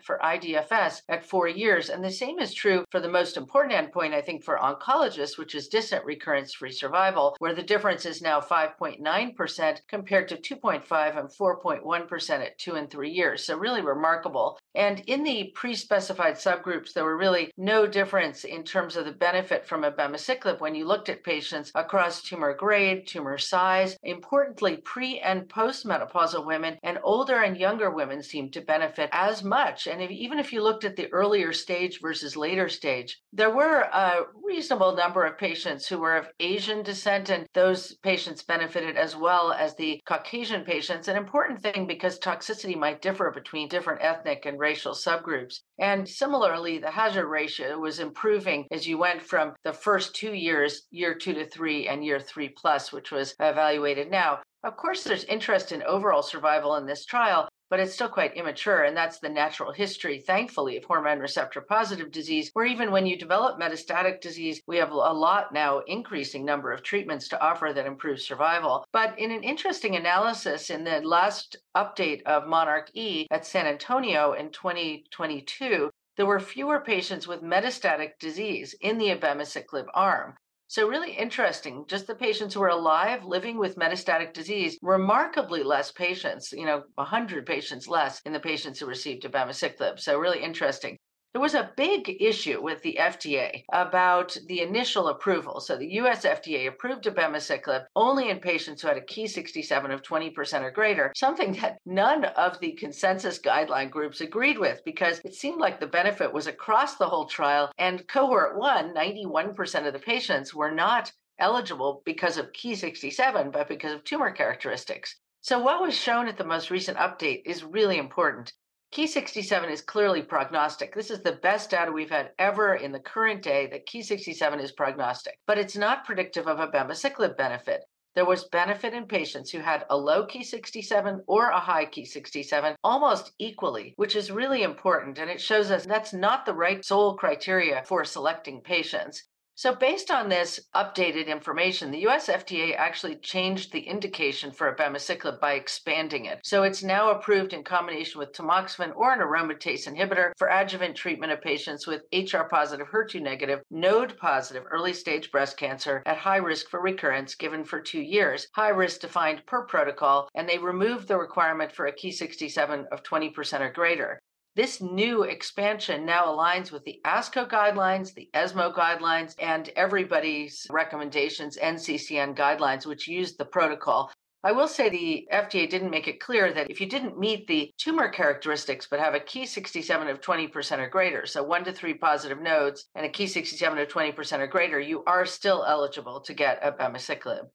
for 0.04 0.20
IDFS 0.22 1.02
at 1.08 1.24
four 1.24 1.48
years. 1.48 1.88
And 1.88 2.04
the 2.04 2.10
same 2.10 2.38
is 2.38 2.54
true 2.54 2.84
for 2.90 3.00
the 3.00 3.08
most 3.08 3.36
important 3.36 3.74
endpoint, 3.74 4.14
I 4.14 4.22
think, 4.22 4.44
for 4.44 4.56
oncologists, 4.56 5.38
which 5.38 5.56
is 5.56 5.66
distant 5.66 6.04
recurrence-free 6.04 6.70
survival, 6.70 7.34
where 7.40 7.54
the 7.54 7.62
difference 7.64 8.06
is 8.06 8.22
now 8.22 8.40
5.9% 8.40 9.78
compared 9.88 10.28
to 10.28 10.36
2.5 10.36 11.18
and 11.18 11.28
4.1% 11.28 12.30
at 12.30 12.58
two 12.58 12.74
and 12.76 12.88
three 12.88 13.10
years. 13.10 13.44
So 13.44 13.56
really 13.58 13.82
remarkable. 13.82 14.56
And 14.76 15.00
in 15.08 15.24
the 15.24 15.50
pre-specified 15.56 16.34
subgroups, 16.34 16.92
there 16.92 17.07
were 17.08 17.16
really 17.16 17.50
no 17.56 17.86
difference 17.86 18.44
in 18.44 18.62
terms 18.62 18.94
of 18.94 19.06
the 19.06 19.12
benefit 19.12 19.66
from 19.66 19.82
abemaciclib 19.82 20.60
when 20.60 20.74
you 20.74 20.84
looked 20.84 21.08
at 21.08 21.24
patients 21.24 21.72
across 21.74 22.20
tumor 22.22 22.52
grade, 22.52 23.06
tumor 23.06 23.38
size. 23.38 23.96
Importantly, 24.02 24.76
pre 24.76 25.18
and 25.20 25.48
postmenopausal 25.48 26.44
women 26.44 26.76
and 26.82 26.98
older 27.02 27.40
and 27.40 27.56
younger 27.56 27.90
women 27.90 28.22
seemed 28.22 28.52
to 28.52 28.60
benefit 28.60 29.08
as 29.12 29.42
much. 29.42 29.86
And 29.86 30.02
if, 30.02 30.10
even 30.10 30.38
if 30.38 30.52
you 30.52 30.62
looked 30.62 30.84
at 30.84 30.96
the 30.96 31.10
earlier 31.10 31.54
stage 31.54 31.98
versus 32.02 32.36
later 32.36 32.68
stage, 32.68 33.18
there 33.32 33.54
were 33.56 33.80
a 33.80 34.24
reasonable 34.44 34.94
number 34.94 35.24
of 35.24 35.38
patients 35.38 35.86
who 35.86 35.98
were 36.00 36.18
of 36.18 36.28
Asian 36.40 36.82
descent, 36.82 37.30
and 37.30 37.46
those 37.54 37.96
patients 38.02 38.42
benefited 38.42 38.98
as 38.98 39.16
well 39.16 39.52
as 39.52 39.74
the 39.76 39.98
Caucasian 40.06 40.62
patients. 40.62 41.08
An 41.08 41.16
important 41.16 41.62
thing 41.62 41.86
because 41.86 42.18
toxicity 42.18 42.76
might 42.76 43.00
differ 43.00 43.30
between 43.30 43.68
different 43.68 44.02
ethnic 44.02 44.44
and 44.44 44.58
racial 44.58 44.92
subgroups. 44.92 45.60
And 45.78 46.06
similarly, 46.06 46.76
the 46.78 46.97
hazard 46.98 47.28
ratio 47.28 47.78
was 47.78 48.00
improving 48.00 48.66
as 48.72 48.84
you 48.84 48.98
went 48.98 49.22
from 49.22 49.54
the 49.62 49.72
first 49.72 50.16
two 50.16 50.34
years, 50.34 50.82
year 50.90 51.14
two 51.14 51.32
to 51.32 51.46
three, 51.46 51.86
and 51.86 52.04
year 52.04 52.18
three 52.18 52.48
plus, 52.48 52.92
which 52.92 53.12
was 53.12 53.36
evaluated 53.38 54.10
now. 54.10 54.40
Of 54.64 54.76
course, 54.76 55.04
there's 55.04 55.22
interest 55.22 55.70
in 55.70 55.84
overall 55.84 56.22
survival 56.22 56.74
in 56.74 56.86
this 56.86 57.04
trial, 57.04 57.48
but 57.70 57.78
it's 57.78 57.94
still 57.94 58.08
quite 58.08 58.36
immature. 58.36 58.82
And 58.82 58.96
that's 58.96 59.20
the 59.20 59.28
natural 59.28 59.72
history, 59.72 60.18
thankfully, 60.18 60.76
of 60.76 60.84
hormone 60.84 61.20
receptor 61.20 61.60
positive 61.60 62.10
disease, 62.10 62.50
where 62.54 62.66
even 62.66 62.90
when 62.90 63.06
you 63.06 63.16
develop 63.16 63.60
metastatic 63.60 64.20
disease, 64.20 64.60
we 64.66 64.78
have 64.78 64.90
a 64.90 64.94
lot 64.94 65.52
now 65.52 65.78
increasing 65.86 66.44
number 66.44 66.72
of 66.72 66.82
treatments 66.82 67.28
to 67.28 67.40
offer 67.40 67.72
that 67.72 67.86
improve 67.86 68.20
survival. 68.20 68.84
But 68.92 69.16
in 69.20 69.30
an 69.30 69.44
interesting 69.44 69.94
analysis 69.94 70.68
in 70.68 70.82
the 70.82 71.00
last 71.02 71.54
update 71.76 72.22
of 72.24 72.48
Monarch 72.48 72.90
E 72.94 73.28
at 73.30 73.46
San 73.46 73.66
Antonio 73.66 74.32
in 74.32 74.50
2022, 74.50 75.90
there 76.18 76.26
were 76.26 76.40
fewer 76.40 76.80
patients 76.80 77.28
with 77.28 77.42
metastatic 77.44 78.18
disease 78.18 78.74
in 78.80 78.98
the 78.98 79.10
abemaciclib 79.10 79.86
arm. 79.94 80.34
So, 80.66 80.86
really 80.88 81.12
interesting. 81.12 81.84
Just 81.88 82.08
the 82.08 82.14
patients 82.14 82.52
who 82.52 82.62
are 82.62 82.68
alive 82.68 83.24
living 83.24 83.56
with 83.56 83.76
metastatic 83.76 84.34
disease, 84.34 84.76
remarkably 84.82 85.62
less 85.62 85.92
patients, 85.92 86.52
you 86.52 86.66
know, 86.66 86.82
100 86.96 87.46
patients 87.46 87.86
less 87.86 88.20
in 88.26 88.32
the 88.32 88.40
patients 88.40 88.80
who 88.80 88.86
received 88.86 89.22
abemaciclib. 89.22 90.00
So, 90.00 90.18
really 90.18 90.42
interesting. 90.42 90.98
There 91.34 91.42
was 91.42 91.54
a 91.54 91.72
big 91.76 92.22
issue 92.22 92.62
with 92.62 92.82
the 92.82 92.96
FDA 92.98 93.62
about 93.70 94.34
the 94.46 94.62
initial 94.62 95.08
approval. 95.08 95.60
So 95.60 95.76
the 95.76 95.92
US 96.00 96.24
FDA 96.24 96.66
approved 96.68 97.04
abemaciclib 97.04 97.84
only 97.94 98.30
in 98.30 98.40
patients 98.40 98.80
who 98.80 98.88
had 98.88 98.96
a 98.96 99.02
Ki67 99.02 99.92
of 99.92 100.02
20% 100.02 100.62
or 100.62 100.70
greater, 100.70 101.12
something 101.14 101.52
that 101.60 101.78
none 101.84 102.24
of 102.24 102.58
the 102.60 102.72
consensus 102.72 103.38
guideline 103.38 103.90
groups 103.90 104.22
agreed 104.22 104.58
with 104.58 104.82
because 104.86 105.20
it 105.22 105.34
seemed 105.34 105.60
like 105.60 105.80
the 105.80 105.86
benefit 105.86 106.32
was 106.32 106.46
across 106.46 106.96
the 106.96 107.08
whole 107.08 107.26
trial. 107.26 107.70
And 107.76 108.08
cohort 108.08 108.58
one, 108.58 108.94
91% 108.94 109.86
of 109.86 109.92
the 109.92 109.98
patients 109.98 110.54
were 110.54 110.70
not 110.70 111.12
eligible 111.38 112.00
because 112.06 112.38
of 112.38 112.52
Ki67, 112.52 113.52
but 113.52 113.68
because 113.68 113.92
of 113.92 114.02
tumor 114.02 114.32
characteristics. 114.32 115.14
So, 115.42 115.58
what 115.58 115.82
was 115.82 115.94
shown 115.94 116.26
at 116.26 116.38
the 116.38 116.44
most 116.44 116.70
recent 116.70 116.96
update 116.96 117.42
is 117.44 117.62
really 117.62 117.98
important. 117.98 118.52
Ki67 118.90 119.70
is 119.70 119.82
clearly 119.82 120.22
prognostic. 120.22 120.94
This 120.94 121.10
is 121.10 121.20
the 121.20 121.32
best 121.32 121.70
data 121.70 121.92
we've 121.92 122.08
had 122.08 122.32
ever 122.38 122.74
in 122.74 122.90
the 122.90 122.98
current 122.98 123.42
day 123.42 123.66
that 123.66 123.86
Ki67 123.86 124.62
is 124.62 124.72
prognostic, 124.72 125.38
but 125.46 125.58
it's 125.58 125.76
not 125.76 126.06
predictive 126.06 126.48
of 126.48 126.58
a 126.58 126.68
abemaciclib 126.68 127.36
benefit. 127.36 127.84
There 128.14 128.24
was 128.24 128.48
benefit 128.48 128.94
in 128.94 129.06
patients 129.06 129.50
who 129.50 129.58
had 129.58 129.84
a 129.90 129.96
low 129.96 130.26
Ki67 130.26 131.22
or 131.26 131.50
a 131.50 131.60
high 131.60 131.84
Ki67 131.84 132.76
almost 132.82 133.32
equally, 133.38 133.92
which 133.96 134.16
is 134.16 134.30
really 134.32 134.62
important. 134.62 135.18
And 135.18 135.30
it 135.30 135.40
shows 135.40 135.70
us 135.70 135.84
that's 135.84 136.14
not 136.14 136.46
the 136.46 136.54
right 136.54 136.82
sole 136.82 137.14
criteria 137.14 137.84
for 137.84 138.06
selecting 138.06 138.62
patients. 138.62 139.27
So, 139.58 139.74
based 139.74 140.12
on 140.12 140.28
this 140.28 140.60
updated 140.76 141.26
information, 141.26 141.90
the 141.90 142.06
US 142.06 142.28
FDA 142.28 142.76
actually 142.76 143.16
changed 143.16 143.72
the 143.72 143.80
indication 143.80 144.52
for 144.52 144.72
abemaciclib 144.72 145.40
by 145.40 145.54
expanding 145.54 146.26
it. 146.26 146.38
So, 146.44 146.62
it's 146.62 146.84
now 146.84 147.10
approved 147.10 147.52
in 147.52 147.64
combination 147.64 148.20
with 148.20 148.32
tamoxifen 148.32 148.94
or 148.94 149.12
an 149.12 149.18
aromatase 149.18 149.88
inhibitor 149.88 150.30
for 150.38 150.46
adjuvant 150.46 150.94
treatment 150.94 151.32
of 151.32 151.40
patients 151.40 151.88
with 151.88 152.04
HR 152.12 152.44
positive, 152.48 152.86
HER2 152.86 153.20
negative, 153.20 153.58
node 153.68 154.16
positive 154.18 154.62
early 154.70 154.92
stage 154.92 155.32
breast 155.32 155.56
cancer 155.56 156.04
at 156.06 156.18
high 156.18 156.36
risk 156.36 156.68
for 156.70 156.80
recurrence 156.80 157.34
given 157.34 157.64
for 157.64 157.80
two 157.80 158.00
years, 158.00 158.46
high 158.54 158.68
risk 158.68 159.00
defined 159.00 159.44
per 159.44 159.66
protocol, 159.66 160.28
and 160.36 160.48
they 160.48 160.58
removed 160.58 161.08
the 161.08 161.18
requirement 161.18 161.72
for 161.72 161.86
a 161.86 161.92
Ki67 161.92 162.86
of 162.92 163.02
20% 163.02 163.60
or 163.60 163.72
greater. 163.72 164.20
This 164.58 164.80
new 164.80 165.22
expansion 165.22 166.04
now 166.04 166.26
aligns 166.26 166.72
with 166.72 166.82
the 166.82 167.00
ASCO 167.04 167.48
guidelines, 167.48 168.12
the 168.12 168.28
ESMO 168.34 168.72
guidelines, 168.72 169.36
and 169.38 169.68
everybody's 169.76 170.66
recommendations, 170.68 171.56
NCCN 171.56 172.34
guidelines, 172.34 172.84
which 172.84 173.06
use 173.06 173.36
the 173.36 173.44
protocol. 173.44 174.10
I 174.42 174.50
will 174.50 174.66
say 174.66 174.88
the 174.88 175.28
FDA 175.32 175.70
didn't 175.70 175.92
make 175.92 176.08
it 176.08 176.18
clear 176.18 176.52
that 176.52 176.68
if 176.68 176.80
you 176.80 176.88
didn't 176.88 177.20
meet 177.20 177.46
the 177.46 177.72
tumor 177.78 178.08
characteristics 178.08 178.88
but 178.90 178.98
have 178.98 179.14
a 179.14 179.20
Ki67 179.20 180.10
of 180.10 180.20
20% 180.20 180.78
or 180.80 180.88
greater, 180.88 181.24
so 181.24 181.44
one 181.44 181.62
to 181.62 181.72
three 181.72 181.94
positive 181.94 182.40
nodes 182.40 182.86
and 182.96 183.06
a 183.06 183.08
Ki67 183.08 183.80
of 183.80 183.86
20% 183.86 184.40
or 184.40 184.48
greater, 184.48 184.80
you 184.80 185.04
are 185.04 185.24
still 185.24 185.64
eligible 185.68 186.20
to 186.22 186.34
get 186.34 186.58
a 186.64 186.72
abemaciclib. 186.72 187.48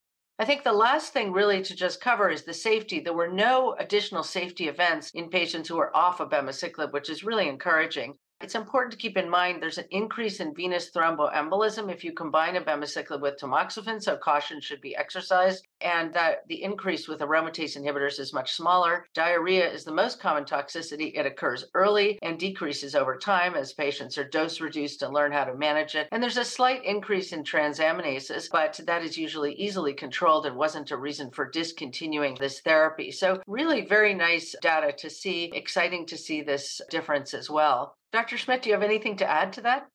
I 0.43 0.45
think 0.45 0.65
the 0.65 0.73
last 0.73 1.13
thing 1.13 1.31
really 1.31 1.62
to 1.62 1.73
just 1.73 2.01
cover 2.01 2.29
is 2.29 2.43
the 2.43 2.53
safety. 2.53 3.00
There 3.00 3.13
were 3.13 3.29
no 3.29 3.77
additional 3.79 4.23
safety 4.23 4.67
events 4.67 5.09
in 5.12 5.29
patients 5.29 5.69
who 5.69 5.77
were 5.77 5.95
off 5.95 6.17
abemaciclib, 6.17 6.91
which 6.91 7.09
is 7.09 7.23
really 7.23 7.47
encouraging. 7.47 8.15
It's 8.43 8.55
important 8.55 8.91
to 8.91 8.97
keep 8.97 9.15
in 9.15 9.29
mind 9.29 9.63
there's 9.63 9.77
an 9.77 9.88
increase 9.89 10.41
in 10.41 10.53
venous 10.53 10.91
thromboembolism 10.91 11.89
if 11.89 12.03
you 12.03 12.12
combine 12.12 12.55
abemaciclib 12.55 13.21
with 13.21 13.39
tamoxifen, 13.39 14.03
so 14.03 14.17
caution 14.17 14.59
should 14.59 14.81
be 14.81 14.97
exercised, 14.97 15.65
and 15.79 16.13
that 16.13 16.45
the 16.50 16.62
increase 16.62 17.07
with 17.07 17.21
aromatase 17.21 17.77
inhibitors 17.77 18.19
is 18.19 18.33
much 18.33 18.51
smaller. 18.51 19.05
Diarrhea 19.13 19.71
is 19.71 19.85
the 19.85 19.93
most 19.93 20.19
common 20.19 20.43
toxicity. 20.43 21.17
It 21.17 21.25
occurs 21.25 21.67
early 21.73 22.19
and 22.21 22.38
decreases 22.38 22.95
over 22.95 23.17
time 23.17 23.55
as 23.55 23.71
patients 23.71 24.17
are 24.17 24.27
dose 24.27 24.59
reduced 24.59 25.03
and 25.03 25.13
learn 25.13 25.31
how 25.31 25.45
to 25.45 25.55
manage 25.55 25.95
it. 25.95 26.09
And 26.12 26.21
there's 26.21 26.35
a 26.35 26.43
slight 26.43 26.83
increase 26.83 27.31
in 27.31 27.45
transaminases, 27.45 28.50
but 28.51 28.77
that 28.85 29.03
is 29.03 29.17
usually 29.17 29.53
easily 29.53 29.93
controlled 29.93 30.45
and 30.45 30.57
wasn't 30.57 30.91
a 30.91 30.97
reason 30.97 31.31
for 31.31 31.50
discontinuing 31.50 32.35
this 32.41 32.59
therapy. 32.59 33.09
So, 33.09 33.41
really 33.47 33.85
very 33.85 34.13
nice 34.13 34.53
data 34.62 34.91
to 34.97 35.09
see, 35.09 35.45
exciting 35.53 36.05
to 36.07 36.17
see 36.17 36.41
this 36.41 36.81
difference 36.89 37.33
as 37.33 37.50
well. 37.50 37.95
Dr. 38.13 38.38
Schmid, 38.38 38.62
do 38.62 38.70
you 38.70 38.75
have 38.75 38.84
anything 38.84 39.17
to 39.17 39.29
add 39.29 39.51
to 39.53 39.62
that? 39.62 39.88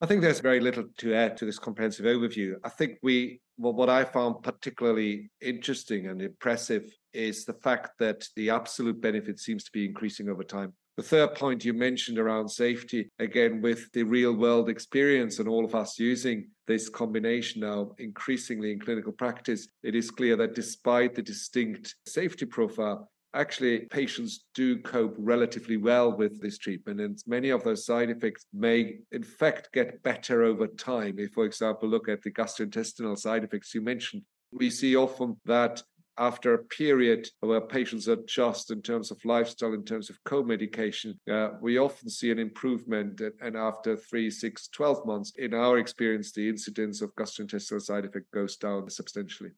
I 0.00 0.06
think 0.06 0.22
there's 0.22 0.40
very 0.40 0.60
little 0.60 0.84
to 0.96 1.14
add 1.14 1.36
to 1.36 1.44
this 1.44 1.58
comprehensive 1.58 2.06
overview. 2.06 2.54
I 2.64 2.70
think 2.70 2.98
we, 3.02 3.42
well, 3.58 3.74
what 3.74 3.90
I 3.90 4.02
found 4.02 4.42
particularly 4.42 5.30
interesting 5.42 6.06
and 6.06 6.22
impressive 6.22 6.90
is 7.12 7.44
the 7.44 7.52
fact 7.52 7.90
that 7.98 8.26
the 8.34 8.48
absolute 8.48 8.98
benefit 8.98 9.38
seems 9.38 9.62
to 9.64 9.70
be 9.72 9.84
increasing 9.84 10.30
over 10.30 10.42
time. 10.42 10.72
The 10.96 11.02
third 11.02 11.34
point 11.34 11.62
you 11.62 11.74
mentioned 11.74 12.18
around 12.18 12.48
safety, 12.48 13.10
again, 13.18 13.60
with 13.60 13.92
the 13.92 14.04
real 14.04 14.32
world 14.32 14.70
experience 14.70 15.38
and 15.38 15.46
all 15.46 15.66
of 15.66 15.74
us 15.74 15.98
using 15.98 16.48
this 16.66 16.88
combination 16.88 17.60
now 17.60 17.92
increasingly 17.98 18.72
in 18.72 18.80
clinical 18.80 19.12
practice, 19.12 19.68
it 19.82 19.94
is 19.94 20.10
clear 20.10 20.34
that 20.36 20.54
despite 20.54 21.14
the 21.14 21.22
distinct 21.22 21.94
safety 22.06 22.46
profile, 22.46 23.10
actually 23.34 23.80
patients 23.86 24.46
do 24.54 24.78
cope 24.80 25.14
relatively 25.18 25.76
well 25.76 26.16
with 26.16 26.40
this 26.40 26.58
treatment 26.58 27.00
and 27.00 27.18
many 27.26 27.50
of 27.50 27.62
those 27.62 27.86
side 27.86 28.10
effects 28.10 28.46
may 28.52 28.98
in 29.12 29.22
fact 29.22 29.72
get 29.72 30.02
better 30.02 30.42
over 30.42 30.66
time 30.66 31.18
if 31.18 31.30
for 31.32 31.44
example 31.44 31.88
look 31.88 32.08
at 32.08 32.22
the 32.22 32.30
gastrointestinal 32.30 33.16
side 33.16 33.44
effects 33.44 33.74
you 33.74 33.80
mentioned 33.80 34.22
we 34.52 34.68
see 34.68 34.96
often 34.96 35.36
that 35.44 35.82
after 36.20 36.52
a 36.52 36.64
period 36.64 37.26
where 37.40 37.62
patients 37.62 38.06
adjust 38.06 38.70
in 38.70 38.82
terms 38.82 39.10
of 39.10 39.24
lifestyle, 39.24 39.72
in 39.72 39.84
terms 39.84 40.10
of 40.10 40.22
co-medication, 40.24 41.18
uh, 41.30 41.50
we 41.62 41.78
often 41.78 42.10
see 42.10 42.30
an 42.30 42.38
improvement. 42.38 43.22
And 43.40 43.56
after 43.56 43.96
three, 43.96 44.30
six, 44.30 44.68
12 44.68 45.06
months, 45.06 45.32
in 45.38 45.54
our 45.54 45.78
experience, 45.78 46.32
the 46.32 46.46
incidence 46.46 47.00
of 47.00 47.14
gastrointestinal 47.14 47.80
side 47.80 48.04
effect 48.04 48.30
goes 48.32 48.56
down 48.56 48.90
substantially. 48.90 49.52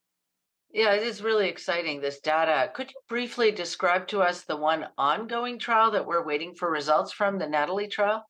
Yeah, 0.72 0.94
it 0.94 1.02
is 1.02 1.22
really 1.22 1.48
exciting, 1.48 2.00
this 2.00 2.20
data. 2.20 2.70
Could 2.72 2.90
you 2.90 2.96
briefly 3.06 3.50
describe 3.50 4.08
to 4.08 4.20
us 4.20 4.42
the 4.42 4.56
one 4.56 4.86
ongoing 4.96 5.58
trial 5.58 5.90
that 5.90 6.06
we're 6.06 6.24
waiting 6.24 6.54
for 6.54 6.70
results 6.70 7.12
from, 7.12 7.38
the 7.38 7.44
NATALEE 7.44 7.90
trial? 7.90 8.24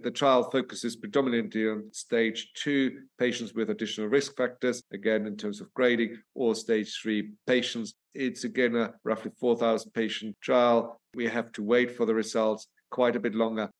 The 0.00 0.10
trial 0.10 0.50
focuses 0.50 0.96
predominantly 0.96 1.68
on 1.68 1.90
stage 1.92 2.50
two 2.54 3.02
patients 3.18 3.54
with 3.54 3.70
additional 3.70 4.08
risk 4.08 4.36
factors, 4.36 4.82
again, 4.92 5.26
in 5.26 5.36
terms 5.36 5.60
of 5.60 5.72
grading, 5.74 6.18
or 6.34 6.56
stage 6.56 6.98
three 7.00 7.30
patients. 7.46 7.94
It's 8.12 8.42
again 8.42 8.74
a 8.74 8.94
roughly 9.04 9.30
4,000 9.38 9.92
patient 9.92 10.36
trial. 10.40 11.00
We 11.14 11.26
have 11.26 11.52
to 11.52 11.62
wait 11.62 11.96
for 11.96 12.06
the 12.06 12.14
results 12.14 12.66
quite 12.90 13.14
a 13.14 13.20
bit 13.20 13.36
longer. 13.36 13.70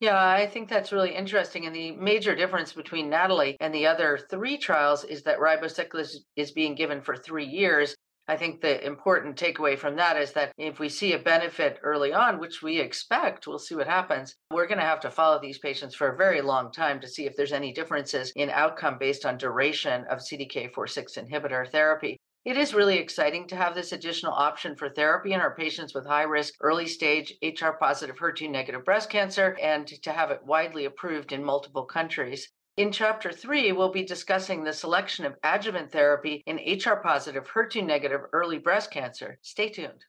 Yeah, 0.00 0.16
I 0.16 0.46
think 0.46 0.68
that's 0.68 0.92
really 0.92 1.14
interesting. 1.14 1.66
And 1.66 1.74
the 1.74 1.90
major 1.92 2.34
difference 2.36 2.72
between 2.72 3.10
NATALEE 3.10 3.56
and 3.60 3.74
the 3.74 3.86
other 3.86 4.18
three 4.30 4.56
trials 4.56 5.04
is 5.04 5.24
that 5.24 5.40
ribociclib 5.40 6.14
is 6.36 6.52
being 6.52 6.76
given 6.76 7.00
for 7.00 7.16
three 7.16 7.46
years, 7.46 7.96
I 8.28 8.36
think 8.36 8.60
the 8.60 8.84
important 8.84 9.36
takeaway 9.36 9.78
from 9.78 9.96
that 9.96 10.18
is 10.18 10.32
that 10.32 10.52
if 10.58 10.78
we 10.78 10.90
see 10.90 11.14
a 11.14 11.18
benefit 11.18 11.80
early 11.82 12.12
on, 12.12 12.38
which 12.38 12.62
we 12.62 12.78
expect, 12.78 13.46
we'll 13.46 13.58
see 13.58 13.74
what 13.74 13.86
happens. 13.86 14.36
We're 14.52 14.66
going 14.66 14.78
to 14.78 14.84
have 14.84 15.00
to 15.00 15.10
follow 15.10 15.40
these 15.40 15.58
patients 15.58 15.94
for 15.94 16.10
a 16.10 16.16
very 16.16 16.42
long 16.42 16.70
time 16.70 17.00
to 17.00 17.08
see 17.08 17.24
if 17.24 17.34
there's 17.36 17.54
any 17.54 17.72
differences 17.72 18.30
in 18.36 18.50
outcome 18.50 18.98
based 18.98 19.24
on 19.24 19.38
duration 19.38 20.04
of 20.10 20.18
CDK4/6 20.18 21.16
inhibitor 21.16 21.66
therapy. 21.70 22.18
It 22.48 22.56
is 22.56 22.72
really 22.72 22.96
exciting 22.96 23.46
to 23.48 23.56
have 23.56 23.74
this 23.74 23.92
additional 23.92 24.32
option 24.32 24.74
for 24.74 24.88
therapy 24.88 25.34
in 25.34 25.40
our 25.42 25.54
patients 25.54 25.92
with 25.92 26.06
high 26.06 26.22
risk, 26.22 26.54
early 26.62 26.86
stage 26.86 27.34
HR 27.42 27.72
positive, 27.78 28.16
HER2 28.16 28.48
negative 28.48 28.86
breast 28.86 29.10
cancer, 29.10 29.58
and 29.60 29.86
to 29.86 30.10
have 30.10 30.30
it 30.30 30.42
widely 30.46 30.86
approved 30.86 31.32
in 31.32 31.44
multiple 31.44 31.84
countries. 31.84 32.48
In 32.78 32.90
chapter 32.90 33.32
three, 33.32 33.70
we'll 33.72 33.92
be 33.92 34.02
discussing 34.02 34.64
the 34.64 34.72
selection 34.72 35.26
of 35.26 35.36
adjuvant 35.42 35.92
therapy 35.92 36.42
in 36.46 36.56
HR 36.56 37.02
positive, 37.02 37.46
HER2 37.46 37.84
negative 37.84 38.22
early 38.32 38.56
breast 38.56 38.90
cancer. 38.90 39.38
Stay 39.42 39.68
tuned. 39.68 40.06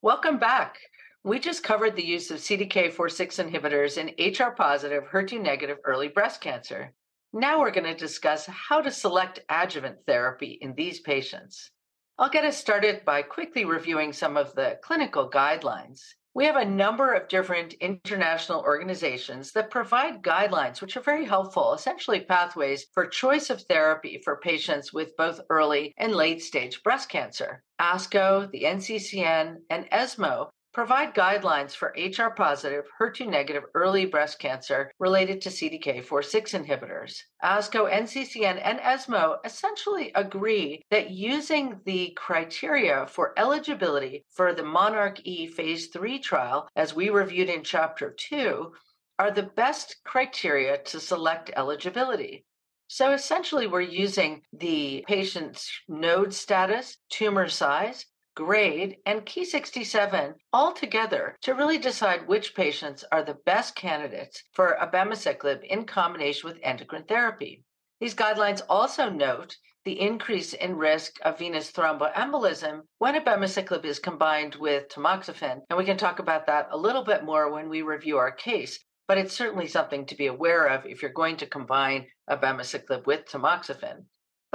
Welcome 0.00 0.38
back. 0.38 0.78
We 1.22 1.38
just 1.38 1.62
covered 1.62 1.96
the 1.96 2.06
use 2.06 2.30
of 2.30 2.38
CDK4/6 2.38 3.36
inhibitors 3.36 3.98
in 3.98 4.14
HR 4.18 4.52
positive, 4.52 5.04
HER2 5.12 5.42
negative 5.42 5.76
early 5.84 6.08
breast 6.08 6.40
cancer. 6.40 6.94
Now 7.32 7.60
we're 7.60 7.70
going 7.70 7.84
to 7.84 7.94
discuss 7.94 8.46
how 8.46 8.80
to 8.80 8.90
select 8.90 9.40
adjuvant 9.48 9.98
therapy 10.06 10.58
in 10.60 10.74
these 10.74 11.00
patients. 11.00 11.70
I'll 12.18 12.30
get 12.30 12.44
us 12.44 12.56
started 12.56 13.04
by 13.04 13.22
quickly 13.22 13.64
reviewing 13.64 14.12
some 14.12 14.36
of 14.36 14.54
the 14.54 14.78
clinical 14.82 15.28
guidelines. 15.28 16.00
We 16.36 16.44
have 16.44 16.56
a 16.56 16.64
number 16.64 17.14
of 17.14 17.28
different 17.28 17.72
international 17.74 18.60
organizations 18.60 19.52
that 19.52 19.70
provide 19.70 20.22
guidelines, 20.22 20.80
which 20.80 20.96
are 20.96 21.02
very 21.02 21.24
helpful, 21.24 21.72
essentially 21.72 22.20
pathways 22.20 22.86
for 22.92 23.06
choice 23.06 23.50
of 23.50 23.62
therapy 23.62 24.20
for 24.22 24.36
patients 24.36 24.92
with 24.92 25.16
both 25.16 25.40
early 25.50 25.94
and 25.96 26.14
late 26.14 26.42
stage 26.42 26.82
breast 26.82 27.08
cancer. 27.08 27.62
ASCO, 27.80 28.50
the 28.50 28.64
NCCN, 28.64 29.56
and 29.70 29.88
ESMO 29.90 30.50
provide 30.76 31.14
guidelines 31.14 31.74
for 31.74 31.96
HR 31.96 32.28
positive, 32.28 32.84
HER2 33.00 33.26
negative 33.26 33.62
early 33.72 34.04
breast 34.04 34.38
cancer 34.38 34.92
related 34.98 35.40
to 35.40 35.48
CDK4/6 35.48 36.52
inhibitors. 36.52 37.22
ASCO, 37.42 37.90
NCCN, 37.90 38.60
and 38.62 38.78
ESMO 38.80 39.38
essentially 39.42 40.12
agree 40.14 40.82
that 40.90 41.08
using 41.08 41.80
the 41.86 42.10
criteria 42.10 43.06
for 43.06 43.32
eligibility 43.38 44.26
for 44.28 44.52
the 44.52 44.62
Monarch 44.62 45.18
E 45.24 45.46
phase 45.46 45.86
3 45.86 46.18
trial, 46.18 46.68
as 46.76 46.92
we 46.92 47.08
reviewed 47.08 47.48
in 47.48 47.62
chapter 47.62 48.10
2, 48.10 48.70
are 49.18 49.30
the 49.30 49.50
best 49.56 49.96
criteria 50.04 50.76
to 50.76 51.00
select 51.00 51.50
eligibility. 51.56 52.44
So 52.88 53.12
essentially, 53.12 53.66
we're 53.66 53.80
using 53.80 54.42
the 54.52 55.06
patient's 55.08 55.72
node 55.88 56.34
status, 56.34 56.98
tumor 57.08 57.48
size, 57.48 58.04
grade, 58.36 58.98
and 59.06 59.24
Ki67 59.24 60.34
all 60.52 60.72
together 60.72 61.36
to 61.40 61.54
really 61.54 61.78
decide 61.78 62.28
which 62.28 62.54
patients 62.54 63.02
are 63.10 63.24
the 63.24 63.38
best 63.46 63.74
candidates 63.74 64.44
for 64.52 64.76
abemaciclib 64.80 65.64
in 65.64 65.86
combination 65.86 66.48
with 66.48 66.60
endocrine 66.62 67.04
therapy. 67.04 67.64
These 67.98 68.14
guidelines 68.14 68.60
also 68.68 69.08
note 69.08 69.56
the 69.86 69.98
increase 69.98 70.52
in 70.52 70.76
risk 70.76 71.14
of 71.22 71.38
venous 71.38 71.72
thromboembolism 71.72 72.82
when 72.98 73.14
abemaciclib 73.14 73.84
is 73.86 73.98
combined 73.98 74.56
with 74.56 74.88
tamoxifen, 74.88 75.62
and 75.70 75.78
we 75.78 75.86
can 75.86 75.96
talk 75.96 76.18
about 76.18 76.46
that 76.46 76.68
a 76.70 76.76
little 76.76 77.04
bit 77.04 77.24
more 77.24 77.50
when 77.50 77.70
we 77.70 77.80
review 77.80 78.18
our 78.18 78.32
case. 78.32 78.78
But 79.08 79.16
it's 79.16 79.32
certainly 79.32 79.66
something 79.66 80.04
to 80.06 80.16
be 80.16 80.26
aware 80.26 80.66
of 80.66 80.84
if 80.84 81.00
you're 81.00 81.12
going 81.12 81.38
to 81.38 81.46
combine 81.46 82.08
abemaciclib 82.28 83.06
with 83.06 83.24
tamoxifen. 83.24 84.04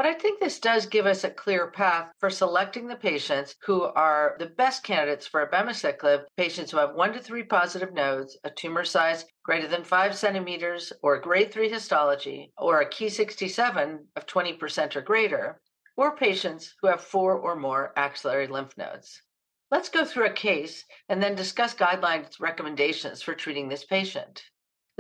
But 0.02 0.10
I 0.10 0.16
think 0.16 0.40
this 0.40 0.60
does 0.60 0.88
give 0.88 1.06
us 1.06 1.24
a 1.24 1.30
clear 1.30 1.68
path 1.68 2.12
for 2.20 2.32
selecting 2.32 2.88
the 2.88 2.96
patients 2.96 3.56
who 3.62 3.84
are 3.84 4.36
the 4.40 4.48
best 4.48 4.84
candidates 4.84 5.28
for 5.28 5.46
abemaciclib, 5.46 6.26
patients 6.36 6.72
who 6.72 6.78
have 6.78 6.96
one 6.96 7.14
to 7.14 7.20
three 7.20 7.44
positive 7.44 7.94
nodes, 7.94 8.36
a 8.44 8.50
tumor 8.50 8.84
size 8.84 9.26
greater 9.44 9.68
than 9.68 9.84
five 9.84 10.18
centimeters, 10.18 10.92
or 11.04 11.20
grade 11.20 11.54
three 11.54 11.70
histology, 11.70 12.52
or 12.58 12.82
a 12.82 12.90
Ki67 12.90 14.00
of 14.16 14.26
20% 14.26 14.96
or 14.96 15.02
greater, 15.02 15.62
or 15.96 16.18
patients 16.18 16.74
who 16.82 16.88
have 16.88 17.04
four 17.04 17.38
or 17.38 17.56
more 17.56 17.94
axillary 17.96 18.48
lymph 18.48 18.76
nodes. 18.78 19.22
Let's 19.70 19.90
go 19.90 20.04
through 20.04 20.26
a 20.26 20.34
case 20.34 20.84
and 21.10 21.22
then 21.22 21.36
discuss 21.36 21.76
guidelines 21.76 22.40
recommendations 22.40 23.22
for 23.22 23.36
treating 23.36 23.70
this 23.70 23.86
patient. 23.86 24.46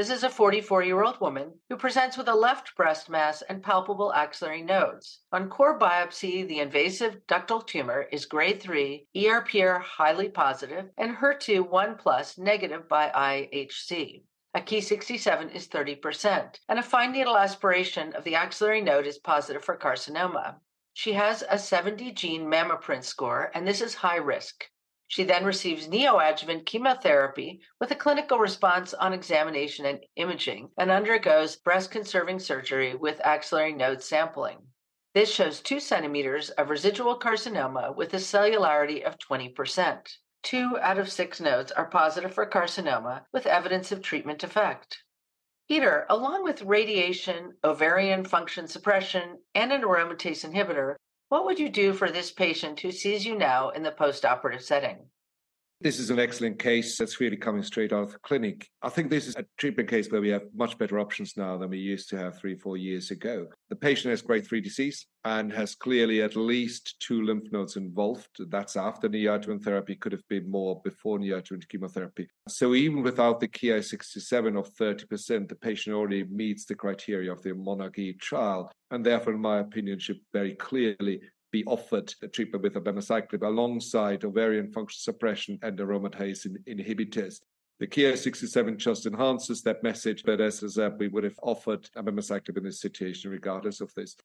This 0.02 0.10
is 0.10 0.24
a 0.24 0.32
44 0.32 0.82
year 0.82 1.04
old 1.04 1.22
woman 1.22 1.60
who 1.70 1.78
presents 1.78 2.18
with 2.18 2.28
a 2.28 2.34
left 2.34 2.76
breast 2.76 3.08
mass 3.08 3.44
and 3.44 3.62
palpable 3.62 4.12
axillary 4.12 4.64
nodes. 4.64 5.20
On 5.32 5.48
core 5.48 5.78
biopsy, 5.78 6.42
the 6.48 6.58
invasive 6.58 7.28
ductal 7.28 7.64
tumor 7.64 8.08
is 8.12 8.26
grade 8.26 8.60
3, 8.60 9.06
ERPR 9.16 9.80
highly 9.80 10.28
positive, 10.28 10.90
and 10.98 11.18
HER2 11.18 11.70
1 11.70 11.98
plus 11.98 12.40
negative 12.40 12.90
by 12.90 13.12
IHC. 13.12 14.24
A 14.56 14.62
Ki67 14.62 15.54
is 15.54 15.68
30%, 15.68 16.56
and 16.68 16.80
a 16.80 16.82
fine 16.82 17.12
needle 17.12 17.38
aspiration 17.38 18.12
of 18.16 18.24
the 18.24 18.34
axillary 18.34 18.82
node 18.82 19.06
is 19.06 19.20
positive 19.20 19.64
for 19.64 19.78
carcinoma. 19.78 20.56
She 20.94 21.14
has 21.14 21.44
a 21.48 21.60
70 21.60 22.12
gene 22.14 22.48
MammaPrint 22.48 23.04
score, 23.04 23.52
and 23.54 23.68
this 23.68 23.82
is 23.82 23.94
high 23.94 24.18
risk. 24.18 24.66
She 25.12 25.26
then 25.26 25.44
receives 25.44 25.90
neoadjuvant 25.90 26.66
chemotherapy 26.66 27.60
with 27.82 27.92
a 27.92 27.98
clinical 27.98 28.40
response 28.40 28.94
on 28.94 29.12
examination 29.12 29.86
and 29.86 30.06
imaging 30.16 30.72
and 30.78 30.90
undergoes 30.90 31.58
breast 31.58 31.92
conserving 31.92 32.40
surgery 32.40 32.96
with 32.96 33.20
axillary 33.20 33.74
node 33.74 34.02
sampling. 34.02 34.70
This 35.14 35.30
shows 35.30 35.60
2 35.60 35.82
centimeters 35.82 36.50
of 36.52 36.70
residual 36.70 37.20
carcinoma 37.20 37.94
with 37.94 38.14
a 38.14 38.22
cellularity 38.22 39.04
of 39.04 39.18
20%. 39.18 40.16
Two 40.44 40.80
out 40.80 40.98
of 40.98 41.12
six 41.12 41.42
nodes 41.42 41.74
are 41.74 41.90
positive 41.90 42.34
for 42.34 42.46
carcinoma 42.46 43.26
with 43.34 43.46
evidence 43.46 43.92
of 43.92 44.02
treatment 44.02 44.46
effect. 44.46 45.04
Peter, 45.68 46.06
along 46.10 46.46
with 46.46 46.62
radiation, 46.62 47.58
ovarian 47.66 48.24
function 48.24 48.66
suppression, 48.66 49.40
and 49.56 49.74
an 49.74 49.82
aromatase 49.82 50.50
inhibitor, 50.50 50.96
what 51.32 51.46
would 51.46 51.58
you 51.58 51.70
do 51.70 51.94
for 51.94 52.12
this 52.12 52.30
patient 52.30 52.82
who 52.82 52.92
sees 52.92 53.26
you 53.26 53.38
now 53.38 53.70
in 53.70 53.84
the 53.84 53.92
postoperative 53.92 54.62
setting? 54.62 54.98
This 55.84 55.98
is 55.98 56.12
an 56.12 56.20
excellent 56.20 56.60
case 56.60 56.96
that's 56.96 57.20
really 57.20 57.38
coming 57.38 57.64
straight 57.64 57.92
out 57.92 58.04
of 58.04 58.12
the 58.12 58.20
clinic. 58.20 58.70
I 58.84 58.90
think 58.90 59.10
this 59.10 59.26
is 59.26 59.36
a 59.36 59.46
treatment 59.58 59.90
case 59.90 60.12
where 60.12 60.22
we 60.22 60.30
have 60.30 60.44
much 60.54 60.78
better 60.78 61.00
options 61.00 61.36
now 61.36 61.58
than 61.58 61.72
we 61.72 61.80
used 61.80 62.08
to 62.10 62.20
have 62.20 62.38
three, 62.38 62.54
four 62.54 62.78
years 62.78 63.10
ago. 63.10 63.48
The 63.72 63.76
patient 63.76 64.12
has 64.12 64.22
grade 64.22 64.46
3 64.46 64.62
disease 64.62 65.08
and 65.26 65.52
has 65.52 65.74
clearly 65.74 66.22
at 66.22 66.36
least 66.36 66.98
two 67.00 67.24
lymph 67.24 67.52
nodes 67.52 67.78
involved. 67.78 68.30
That's 68.52 68.76
after 68.76 69.10
neoadjuvant 69.10 69.64
therapy, 69.64 69.96
could 69.96 70.12
have 70.12 70.28
been 70.30 70.48
more 70.48 70.80
before 70.84 71.18
neoadjuvant 71.18 71.68
chemotherapy. 71.68 72.28
So 72.48 72.76
even 72.76 73.02
without 73.02 73.40
the 73.40 73.48
Ki67 73.48 74.60
of 74.60 74.72
30%, 74.76 75.50
the 75.50 75.56
patient 75.56 75.96
already 75.96 76.26
meets 76.26 76.66
the 76.66 76.76
criteria 76.76 77.32
of 77.32 77.42
the 77.42 77.56
Monarch 77.56 77.98
E 77.98 78.14
trial 78.14 78.72
and 78.92 79.04
therefore, 79.04 79.34
in 79.34 79.42
my 79.42 79.60
opinion, 79.60 79.98
should 79.98 80.20
very 80.32 80.54
clearly 80.54 81.22
be 81.52 81.64
offered 81.66 82.14
a 82.22 82.28
treatment 82.28 82.64
with 82.64 82.76
abemaciclib 82.76 83.46
alongside 83.46 84.24
ovarian 84.24 84.72
function 84.72 85.00
suppression 85.00 85.60
and 85.62 85.78
aromatase 85.78 86.48
inhibitors. 86.68 87.42
The 87.80 87.88
Ki67 87.88 88.78
just 88.78 89.06
enhances 89.06 89.64
that 89.64 89.84
message, 89.84 90.24
but 90.24 90.40
as 90.40 90.64
I 90.64 90.68
said, 90.68 90.92
uh, 90.92 90.96
we 91.00 91.08
would 91.08 91.24
have 91.24 91.40
offered 91.42 91.90
abemaciclib 91.98 92.58
in 92.58 92.64
this 92.64 92.80
situation 92.80 93.32
regardless 93.32 93.82
of 93.82 93.94
this. 93.96 94.16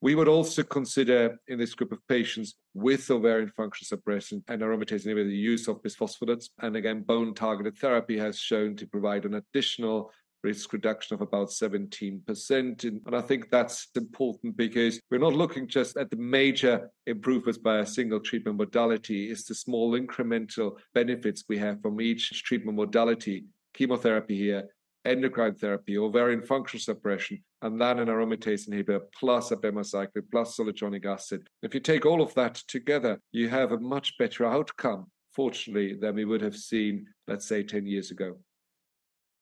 We 0.00 0.14
would 0.14 0.28
also 0.28 0.62
consider 0.62 1.40
in 1.48 1.58
this 1.58 1.74
group 1.74 1.90
of 1.90 2.06
patients 2.06 2.54
with 2.74 3.10
ovarian 3.10 3.48
function 3.48 3.86
suppression 3.86 4.44
and 4.46 4.62
aromatase 4.62 5.06
inhibitor 5.06 5.26
the 5.26 5.36
use 5.36 5.66
of 5.66 5.82
bisphosphonates. 5.82 6.50
And 6.60 6.76
again, 6.76 7.02
bone 7.02 7.34
targeted 7.34 7.76
therapy 7.78 8.16
has 8.18 8.38
shown 8.38 8.76
to 8.76 8.86
provide 8.86 9.24
an 9.24 9.34
additional 9.34 10.12
risk 10.42 10.72
reduction 10.72 11.14
of 11.14 11.20
about 11.20 11.48
17%. 11.48 12.84
And 12.84 13.16
I 13.16 13.20
think 13.20 13.50
that's 13.50 13.88
important 13.94 14.56
because 14.56 15.00
we're 15.10 15.18
not 15.18 15.34
looking 15.34 15.66
just 15.66 15.96
at 15.96 16.10
the 16.10 16.16
major 16.16 16.90
improvements 17.06 17.58
by 17.58 17.78
a 17.78 17.86
single 17.86 18.20
treatment 18.20 18.58
modality, 18.58 19.30
it's 19.30 19.44
the 19.44 19.54
small 19.54 19.98
incremental 19.98 20.76
benefits 20.94 21.44
we 21.48 21.58
have 21.58 21.80
from 21.82 22.00
each 22.00 22.42
treatment 22.44 22.76
modality, 22.76 23.44
chemotherapy 23.74 24.36
here, 24.36 24.68
endocrine 25.04 25.54
therapy, 25.54 25.96
ovarian 25.96 26.42
function 26.42 26.78
suppression, 26.78 27.42
and 27.62 27.80
then 27.80 27.98
an 27.98 28.08
aromatase 28.08 28.68
inhibitor 28.68 29.00
plus 29.18 29.50
abemaciclib 29.50 30.24
plus 30.30 30.56
zoledronic 30.56 31.06
acid. 31.06 31.48
If 31.62 31.74
you 31.74 31.80
take 31.80 32.04
all 32.04 32.20
of 32.22 32.34
that 32.34 32.56
together, 32.68 33.20
you 33.32 33.48
have 33.48 33.72
a 33.72 33.80
much 33.80 34.18
better 34.18 34.44
outcome, 34.44 35.06
fortunately, 35.32 35.94
than 35.94 36.14
we 36.14 36.24
would 36.24 36.42
have 36.42 36.56
seen, 36.56 37.06
let's 37.26 37.46
say, 37.46 37.62
10 37.62 37.86
years 37.86 38.10
ago. 38.10 38.36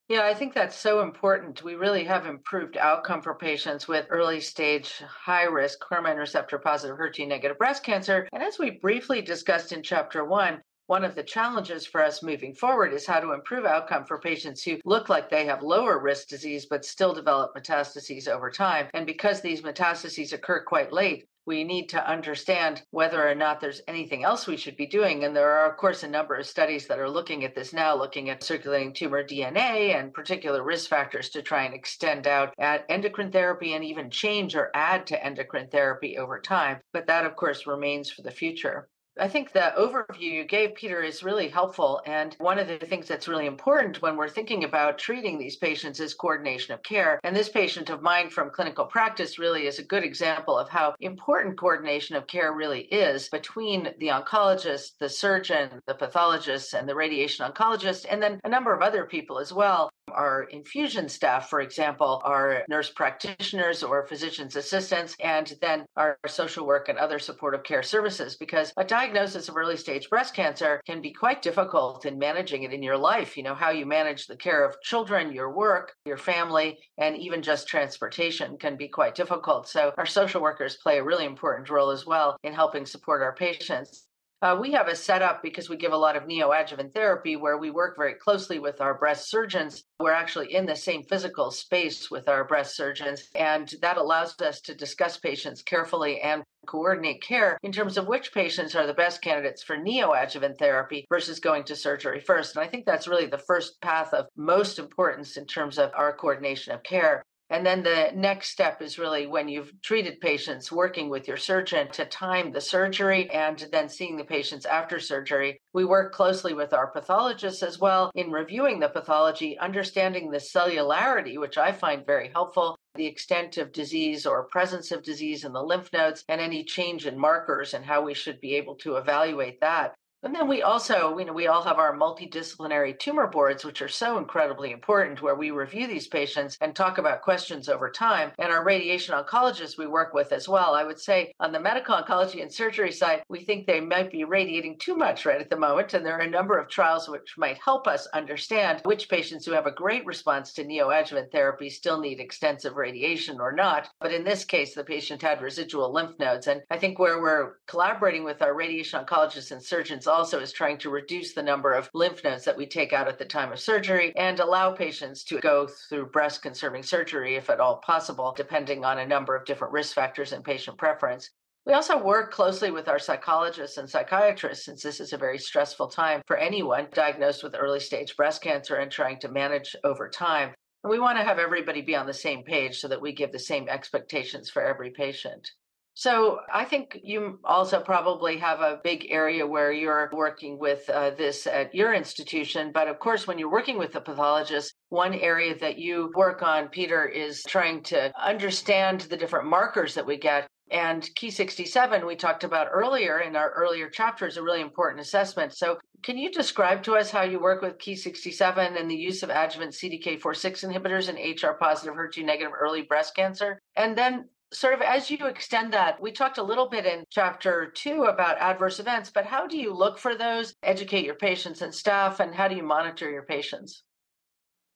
Yeah, 0.09 0.25
I 0.25 0.35
think 0.35 0.55
that's 0.55 0.77
so 0.77 1.01
important. 1.01 1.65
We 1.65 1.75
really 1.75 2.05
have 2.05 2.27
improved 2.27 2.77
outcome 2.77 3.23
for 3.23 3.35
patients 3.35 3.89
with 3.89 4.07
early 4.09 4.41
stage, 4.41 4.99
high 4.99 5.45
risk 5.45 5.83
hormone 5.83 6.17
receptor 6.17 6.59
positive 6.59 6.97
HER2 6.97 7.27
negative 7.27 7.59
breast 7.59 7.83
cancer. 7.83 8.29
And 8.33 8.43
as 8.43 8.59
we 8.59 8.71
briefly 8.71 9.21
discussed 9.21 9.73
in 9.73 9.83
chapter 9.83 10.25
one, 10.25 10.63
one 10.87 11.05
of 11.05 11.17
the 11.17 11.25
challenges 11.25 11.87
for 11.87 12.01
us 12.05 12.23
moving 12.23 12.55
forward 12.55 12.93
is 12.93 13.05
how 13.07 13.19
to 13.19 13.33
improve 13.33 13.65
outcome 13.65 14.05
for 14.05 14.21
patients 14.21 14.63
who 14.63 14.79
look 14.85 15.09
like 15.09 15.29
they 15.29 15.47
have 15.47 15.63
lower 15.65 15.99
risk 16.01 16.29
disease 16.29 16.67
but 16.67 16.85
still 16.85 17.13
develop 17.13 17.57
metastases 17.57 18.29
over 18.29 18.49
time. 18.49 18.89
And 18.95 19.07
because 19.07 19.41
these 19.41 19.63
metastases 19.63 20.33
occur 20.33 20.63
quite 20.63 20.93
late, 20.93 21.27
we 21.47 21.63
need 21.63 21.89
to 21.91 22.11
understand 22.11 22.83
whether 22.91 23.27
or 23.27 23.35
not 23.35 23.61
there's 23.61 23.81
anything 23.87 24.25
else 24.25 24.47
we 24.47 24.57
should 24.57 24.77
be 24.77 24.87
doing. 24.87 25.25
And 25.25 25.35
there 25.35 25.51
are, 25.51 25.71
of 25.71 25.77
course, 25.77 26.03
a 26.03 26.09
number 26.09 26.35
of 26.35 26.47
studies 26.47 26.87
that 26.89 26.99
are 26.99 27.09
looking 27.09 27.45
at 27.45 27.55
this 27.55 27.73
now, 27.73 27.95
looking 27.95 28.29
at 28.31 28.43
circulating 28.43 28.93
tumor 28.93 29.23
DNA 29.23 29.95
and 29.95 30.13
particular 30.13 30.63
risk 30.63 30.91
factors 30.91 31.29
to 31.31 31.43
try 31.43 31.63
and 31.63 31.75
extend 31.75 32.27
out 32.27 32.53
at 32.59 32.85
endocrine 32.89 33.31
therapy 33.31 33.75
and 33.75 33.85
even 33.85 34.11
change 34.11 34.57
or 34.57 34.71
add 34.75 35.07
to 35.07 35.25
endocrine 35.25 35.69
therapy 35.69 36.19
over 36.19 36.41
time. 36.41 36.81
But 36.93 37.07
that, 37.07 37.25
of 37.25 37.37
course, 37.37 37.67
remains 37.67 38.11
for 38.11 38.23
the 38.23 38.31
future. 38.31 38.89
I 39.19 39.29
think 39.29 39.53
the 39.53 39.73
overview 39.79 40.21
you 40.21 40.45
gave, 40.45 40.75
Peter, 40.75 41.03
is 41.03 41.23
really 41.23 41.49
helpful. 41.49 42.03
And 42.05 42.37
one 42.39 42.59
of 42.59 42.69
the 42.69 42.77
things 42.77 43.09
that's 43.09 43.29
really 43.29 43.47
important 43.47 44.03
when 44.03 44.15
we're 44.17 44.29
thinking 44.29 44.65
about 44.65 44.99
treating 44.99 45.39
these 45.39 45.57
patients 45.57 46.01
is 46.01 46.13
coordination 46.13 46.75
of 46.75 46.83
care. 46.83 47.19
And 47.25 47.35
this 47.35 47.49
patient 47.49 47.89
of 47.89 48.03
mine 48.03 48.29
from 48.29 48.51
clinical 48.51 48.85
practice 48.85 49.39
really 49.39 49.67
is 49.67 49.79
a 49.79 49.85
good 49.85 50.05
example 50.05 50.59
of 50.59 50.69
how 50.69 50.95
important 51.01 51.59
coordination 51.59 52.15
of 52.15 52.27
care 52.27 52.53
really 52.53 52.83
is 52.83 53.31
between 53.31 53.95
the 53.99 54.09
oncologist, 54.09 54.99
the 55.01 55.09
surgeon, 55.09 55.81
the 55.87 55.95
pathologist, 55.95 56.75
and 56.75 56.87
the 56.87 56.95
radiation 56.95 57.51
oncologist, 57.51 58.05
and 58.11 58.23
then 58.23 58.39
a 58.45 58.51
number 58.51 58.75
of 58.75 58.83
other 58.83 59.07
people 59.07 59.39
as 59.39 59.51
well. 59.51 59.89
Our 60.13 60.45
infusion 60.45 61.09
staff, 61.09 61.51
for 61.51 61.61
example, 61.61 62.23
are 62.25 62.65
nurse 62.69 62.91
practitioners 62.91 63.83
or 63.83 64.07
physician's 64.07 64.57
assistants, 64.57 65.17
and 65.21 65.53
then 65.61 65.85
our 65.97 66.17
social 66.27 66.65
work 66.67 66.89
and 66.89 66.99
other 66.99 67.19
supportive 67.19 67.65
care 67.65 67.83
services. 67.83 68.37
Because 68.37 68.73
a 68.77 68.85
diagnosis 68.85 69.49
of 69.49 69.57
early 69.57 69.77
stage 69.77 70.09
breast 70.09 70.35
cancer 70.35 70.81
can 70.87 71.01
be 71.01 71.13
quite 71.13 71.43
difficult 71.43 72.07
in 72.07 72.19
managing 72.19 72.63
it 72.63 72.73
in 72.73 72.83
your 72.83 72.97
life. 72.97 73.37
You 73.37 73.43
know, 73.43 73.55
how 73.55 73.71
you 73.71 73.85
manage 73.85 74.27
the 74.27 74.37
care 74.37 74.65
of 74.65 74.81
children, 74.83 75.33
your 75.33 75.55
work, 75.55 75.93
your 76.05 76.19
family, 76.19 76.79
and 76.99 77.17
even 77.17 77.43
just 77.43 77.69
transportation 77.69 78.57
can 78.59 78.77
be 78.77 78.89
quite 78.89 79.15
difficult. 79.15 79.69
So, 79.69 79.93
our 79.99 80.07
social 80.07 80.41
workers 80.41 80.79
play 80.83 80.99
a 80.99 81.05
really 81.05 81.25
important 81.25 81.69
role 81.69 81.91
as 81.91 82.07
well 82.07 82.37
in 82.45 82.53
helping 82.53 82.87
support 82.87 83.23
our 83.23 83.35
patients. 83.35 84.07
Uh, 84.47 84.55
we 84.55 84.71
have 84.71 84.87
a 84.87 84.95
setup 84.95 85.43
because 85.43 85.69
we 85.69 85.75
give 85.75 85.93
a 85.93 85.97
lot 85.97 86.15
of 86.15 86.23
neoadjuvant 86.23 86.93
therapy 86.93 87.35
where 87.35 87.59
we 87.59 87.69
work 87.69 87.97
very 87.97 88.15
closely 88.15 88.61
with 88.61 88.81
our 88.81 88.95
breast 88.95 89.29
surgeons. 89.29 89.83
We're 89.99 90.13
actually 90.13 90.55
in 90.55 90.67
the 90.67 90.77
same 90.77 91.03
physical 91.03 91.51
space 91.51 92.13
with 92.13 92.29
our 92.29 92.45
breast 92.45 92.77
surgeons, 92.77 93.29
and 93.35 93.75
that 93.83 93.97
allows 93.97 94.41
us 94.41 94.61
to 94.61 94.75
discuss 94.77 95.17
patients 95.17 95.63
carefully 95.63 96.21
and 96.21 96.45
coordinate 96.65 97.23
care 97.23 97.59
in 97.65 97.73
terms 97.73 97.99
of 97.99 98.07
which 98.07 98.33
patients 98.33 98.77
are 98.77 98.87
the 98.87 98.95
best 98.95 99.21
candidates 99.21 99.65
for 99.65 99.77
neoadjuvant 99.77 100.59
therapy 100.59 101.07
versus 101.09 101.41
going 101.41 101.65
to 101.65 101.75
surgery 101.75 102.21
first. 102.21 102.55
And 102.55 102.65
I 102.65 102.69
think 102.69 102.87
that's 102.87 103.09
really 103.09 103.27
the 103.27 103.39
first 103.39 103.81
path 103.81 104.15
of 104.15 104.27
most 104.37 104.79
importance 104.79 105.37
in 105.37 105.47
terms 105.47 105.77
of 105.77 105.91
our 105.97 106.13
coordination 106.17 106.73
of 106.73 106.85
care. 106.85 107.25
And 107.49 107.65
then 107.65 107.85
the 107.85 108.11
next 108.15 108.51
step 108.51 108.83
is 108.83 108.99
really 108.99 109.27
when 109.27 109.49
you've 109.49 109.81
treated 109.81 110.21
patients, 110.21 110.73
working 110.73 111.09
with 111.09 111.29
your 111.29 111.37
surgeon 111.37 111.89
to 111.93 112.05
time 112.05 112.51
the 112.51 112.61
surgery 112.61 113.31
and 113.31 113.69
then 113.71 113.89
seeing 113.89 114.17
the 114.17 114.25
patients 114.25 114.67
after 114.67 114.99
surgery. 114.99 115.61
We 115.73 115.85
work 115.85 116.13
closely 116.13 116.55
with 116.55 116.73
our 116.73 116.89
pathologists 116.89 117.63
as 117.63 117.79
well 117.79 118.11
in 118.17 118.33
reviewing 118.33 118.81
the 118.81 118.89
pathology, 118.89 119.57
understanding 119.59 120.31
the 120.31 120.39
cellularity, 120.39 121.39
which 121.39 121.57
I 121.57 121.71
find 121.71 122.05
very 122.05 122.31
helpful, 122.35 122.77
the 122.97 123.07
extent 123.07 123.59
of 123.59 123.73
disease 123.73 124.27
or 124.27 124.49
presence 124.49 124.91
of 124.91 125.05
disease 125.05 125.45
in 125.45 125.53
the 125.53 125.63
lymph 125.63 125.93
nodes, 125.93 126.25
and 126.29 126.41
any 126.41 126.65
change 126.65 127.07
in 127.07 127.17
markers 127.17 127.75
and 127.75 127.85
how 127.85 128.03
we 128.03 128.15
should 128.15 128.41
be 128.41 128.57
able 128.57 128.75
to 128.77 128.97
evaluate 128.97 129.61
that. 129.61 129.95
And 130.23 130.35
then 130.35 130.49
we 130.49 130.63
also, 130.63 131.17
you 131.19 131.25
know, 131.25 131.33
we 131.33 131.47
all 131.47 131.63
have 131.63 131.79
our 131.79 131.97
multidisciplinary 131.97 132.99
tumor 132.99 133.27
boards, 133.27 133.65
which 133.65 133.83
are 133.83 133.89
so 133.89 134.19
incredibly 134.19 134.73
important, 134.73 135.23
where 135.23 135.35
we 135.35 135.51
review 135.51 135.87
these 135.87 136.09
patients 136.09 136.57
and 136.61 136.75
talk 136.75 136.99
about 136.99 137.23
questions 137.23 137.69
over 137.69 137.91
time. 137.91 138.33
And 138.39 138.51
our 138.51 138.65
radiation 138.65 139.15
oncologists 139.15 139.79
we 139.79 139.87
work 139.87 140.15
with 140.15 140.33
as 140.33 140.49
well. 140.49 140.75
I 140.75 140.85
would 140.85 140.99
say 140.99 141.33
on 141.39 141.53
the 141.53 141.61
medical 141.61 141.95
oncology 141.95 142.43
and 142.43 142.53
surgery 142.53 142.93
side, 142.93 143.23
we 143.29 143.45
think 143.45 143.67
they 143.67 143.81
might 143.81 144.11
be 144.11 144.25
radiating 144.25 144.79
too 144.79 144.97
much 144.97 145.27
right 145.27 145.41
at 145.41 145.51
the 145.51 145.57
moment. 145.57 145.95
And 145.95 146.05
there 146.05 146.17
are 146.17 146.23
a 146.23 146.31
number 146.31 146.59
of 146.59 146.69
trials 146.69 147.09
which 147.09 147.35
might 147.37 147.59
help 147.63 147.87
us 147.87 148.09
understand 148.15 148.81
which 148.85 149.09
patients 149.09 149.45
who 149.45 149.53
have 149.53 149.67
a 149.67 149.71
great 149.71 150.07
response 150.07 150.53
to 150.55 150.65
neoadjuvant 150.65 151.31
therapy 151.31 151.69
still 151.69 152.01
need 152.01 152.21
extensive 152.21 152.77
radiation 152.77 153.39
or 153.39 153.53
not. 153.53 153.91
But 154.01 154.13
in 154.13 154.25
this 154.25 154.45
case, 154.45 154.75
the 154.75 154.83
patient 154.83 155.21
had 155.21 155.43
residual 155.43 155.93
lymph 155.93 156.19
nodes. 156.19 156.47
And 156.47 156.63
I 156.71 156.79
think 156.79 156.99
where 156.99 157.21
we're 157.21 157.55
collaborating 157.67 158.25
with 158.25 158.41
our 158.43 158.55
radiation 158.55 159.05
oncologists 159.05 159.53
and 159.53 159.63
surgeons 159.63 160.06
also 160.07 160.41
is 160.41 160.53
trying 160.53 160.79
to 160.79 160.91
reduce 160.91 161.33
the 161.33 161.43
number 161.43 161.73
of 161.73 161.91
lymph 161.95 162.23
nodes 162.25 162.45
that 162.45 162.57
we 162.57 162.67
take 162.67 162.93
out 162.93 163.09
at 163.09 163.19
the 163.19 163.25
time 163.25 163.53
of 163.53 163.61
surgery 163.61 164.13
and 164.17 164.41
allow 164.41 164.73
patients 164.73 165.25
to 165.25 165.41
go 165.41 165.69
through 165.89 166.07
breast 166.07 166.43
conserving 166.43 166.83
surgery 166.83 167.37
if 167.37 167.51
at 167.51 167.61
all 167.61 167.77
possible, 167.79 168.33
depending 168.37 168.85
on 168.85 168.99
a 168.99 169.07
number 169.07 169.35
of 169.35 169.45
different 169.45 169.73
risk 169.73 169.95
factors 169.95 170.33
and 170.33 170.45
patient 170.45 170.79
preference. 170.79 171.31
We 171.67 171.73
also 171.73 172.01
work 172.01 172.33
closely 172.33 172.71
with 172.71 172.87
our 172.87 173.01
psychologists 173.01 173.77
and 173.77 173.91
psychiatrists 173.91 174.65
since 174.65 174.83
this 174.83 175.01
is 175.01 175.13
a 175.13 175.19
very 175.19 175.39
stressful 175.39 175.89
time 175.89 176.23
for 176.27 176.37
anyone 176.37 176.87
diagnosed 176.93 177.43
with 177.43 177.57
early 177.59 177.81
stage 177.81 178.17
breast 178.17 178.41
cancer 178.41 178.77
and 178.77 178.91
trying 178.91 179.19
to 179.21 179.29
manage 179.29 179.75
over 179.83 180.09
time. 180.09 180.55
And 180.85 180.91
we 180.93 181.01
want 181.01 181.19
to 181.19 181.25
have 181.25 181.41
everybody 181.41 181.83
be 181.83 181.97
on 181.97 182.07
the 182.07 182.15
same 182.15 182.45
page 182.45 182.79
so 182.79 182.87
that 182.87 183.03
we 183.03 183.13
give 183.13 183.33
the 183.33 183.41
same 183.41 183.69
expectations 183.69 184.49
for 184.49 184.63
every 184.63 184.91
patient. 184.91 185.51
So 185.99 186.41
I 186.53 186.67
think 186.67 187.01
you 187.03 187.41
also 187.43 187.81
probably 187.81 188.37
have 188.37 188.61
a 188.61 188.79
big 188.85 189.07
area 189.09 189.47
where 189.47 189.73
you're 189.73 190.11
working 190.13 190.59
with 190.59 190.87
uh, 190.91 191.13
this 191.17 191.47
at 191.47 191.75
your 191.75 191.95
institution. 191.95 192.71
But 192.71 192.89
of 192.89 192.99
course, 192.99 193.27
when 193.27 193.39
you're 193.39 193.51
working 193.51 193.79
with 193.79 193.93
the 193.93 194.03
pathologist, 194.03 194.75
one 194.91 195.15
area 195.15 195.59
that 195.59 195.79
you 195.79 196.13
work 196.15 196.43
on, 196.43 196.69
Peter, 196.69 197.07
is 197.07 197.43
trying 197.49 197.83
to 197.85 198.13
understand 198.21 199.01
the 199.03 199.17
different 199.17 199.47
markers 199.47 199.95
that 199.95 200.07
we 200.07 200.19
get. 200.19 200.47
And 200.71 201.03
Ki67, 201.03 202.07
we 202.07 202.15
talked 202.15 202.45
about 202.45 202.69
earlier 202.71 203.21
in 203.21 203.35
our 203.35 203.53
earlier 203.53 203.89
chapter, 203.89 204.27
is 204.27 204.37
a 204.37 204.43
really 204.43 204.61
important 204.61 205.01
assessment. 205.01 205.55
So, 205.55 205.79
can 206.03 206.19
you 206.19 206.31
describe 206.31 206.83
to 206.83 206.97
us 206.97 207.11
how 207.11 207.23
you 207.23 207.41
work 207.41 207.63
with 207.63 207.79
Ki67 207.79 208.79
and 208.79 208.91
the 208.91 208.95
use 208.95 209.23
of 209.23 209.31
adjuvant 209.31 209.73
CDK4/6 209.73 210.63
inhibitors 210.63 211.09
in 211.09 211.17
HR 211.17 211.55
positive, 211.55 211.95
HER2 211.95 212.23
negative 212.23 212.53
early 212.53 212.83
breast 212.83 213.17
cancer? 213.17 213.63
And 213.77 213.97
then 213.97 214.29
sort 214.53 214.75
of 214.75 214.81
as 214.81 215.11
you 215.11 215.27
extend 215.27 215.73
that, 215.73 216.01
we 216.01 216.13
talked 216.13 216.39
a 216.39 216.43
little 216.43 216.69
bit 216.69 216.87
in 216.87 217.05
chapter 217.11 217.71
two 217.75 218.05
about 218.05 218.39
adverse 218.39 218.79
events, 218.79 219.11
but 219.13 219.27
how 219.27 219.47
do 219.47 219.57
you 219.57 219.75
look 219.75 219.99
for 219.99 220.17
those, 220.17 220.55
educate 220.63 221.05
your 221.05 221.17
patients 221.17 221.63
and 221.63 221.75
staff, 221.75 222.21
and 222.21 222.35
how 222.35 222.49
do 222.49 222.55
you 222.55 222.63
monitor 222.63 223.11
your 223.11 223.25
patients? 223.25 223.83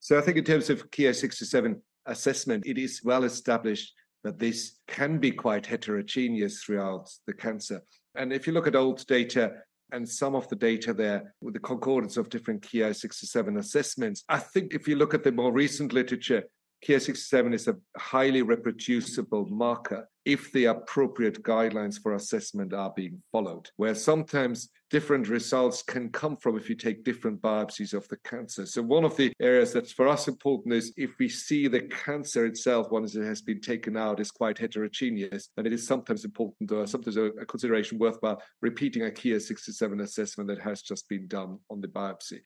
So 0.00 0.18
I 0.18 0.22
think 0.22 0.38
in 0.38 0.44
terms 0.44 0.70
of 0.70 0.90
Ki67 0.90 1.76
assessment, 2.06 2.66
it 2.66 2.78
is 2.78 3.00
well 3.04 3.24
established 3.24 3.92
that 4.24 4.38
this 4.38 4.78
can 4.86 5.18
be 5.18 5.30
quite 5.30 5.66
heterogeneous 5.66 6.62
throughout 6.62 7.08
the 7.26 7.32
cancer. 7.32 7.82
And 8.16 8.32
if 8.32 8.46
you 8.46 8.52
look 8.52 8.66
at 8.66 8.76
old 8.76 9.06
data, 9.06 9.52
and 9.92 10.08
some 10.08 10.34
of 10.34 10.48
the 10.48 10.56
data 10.56 10.94
there 10.94 11.34
with 11.40 11.54
the 11.54 11.60
concordance 11.60 12.16
of 12.16 12.28
different 12.28 12.62
Ki67 12.62 13.58
assessments. 13.58 14.24
I 14.28 14.38
think 14.38 14.74
if 14.74 14.86
you 14.86 14.96
look 14.96 15.14
at 15.14 15.24
the 15.24 15.32
more 15.32 15.52
recent 15.52 15.92
literature, 15.92 16.44
Ki67 16.86 17.54
is 17.54 17.68
a 17.68 17.76
highly 17.96 18.42
reproducible 18.42 19.46
marker 19.46 20.08
if 20.24 20.52
the 20.52 20.66
appropriate 20.66 21.42
guidelines 21.42 22.00
for 22.00 22.14
assessment 22.14 22.72
are 22.72 22.92
being 22.94 23.22
followed, 23.32 23.68
where 23.76 23.94
sometimes 23.94 24.68
different 24.90 25.28
results 25.28 25.82
can 25.82 26.08
come 26.10 26.36
from 26.36 26.56
if 26.56 26.68
you 26.68 26.74
take 26.74 27.04
different 27.04 27.40
biopsies 27.40 27.94
of 27.94 28.06
the 28.08 28.16
cancer. 28.18 28.66
So, 28.66 28.82
one 28.82 29.04
of 29.04 29.16
the 29.16 29.32
areas 29.40 29.72
that's 29.72 29.92
for 29.92 30.08
us 30.08 30.28
important 30.28 30.74
is 30.74 30.92
if 30.96 31.10
we 31.18 31.28
see 31.28 31.68
the 31.68 31.82
cancer 31.82 32.46
itself, 32.46 32.90
once 32.90 33.14
it 33.14 33.24
has 33.24 33.42
been 33.42 33.60
taken 33.60 33.96
out, 33.96 34.20
is 34.20 34.30
quite 34.30 34.58
heterogeneous, 34.58 35.50
then 35.56 35.66
it 35.66 35.72
is 35.72 35.86
sometimes 35.86 36.24
important 36.24 36.70
or 36.72 36.86
sometimes 36.86 37.16
a, 37.16 37.24
a 37.24 37.46
consideration 37.46 37.98
worthwhile 37.98 38.42
repeating 38.62 39.06
a 39.06 39.10
Ki67 39.10 40.02
assessment 40.02 40.48
that 40.48 40.60
has 40.60 40.82
just 40.82 41.08
been 41.08 41.26
done 41.26 41.58
on 41.70 41.80
the 41.80 41.88
biopsy. 41.88 42.40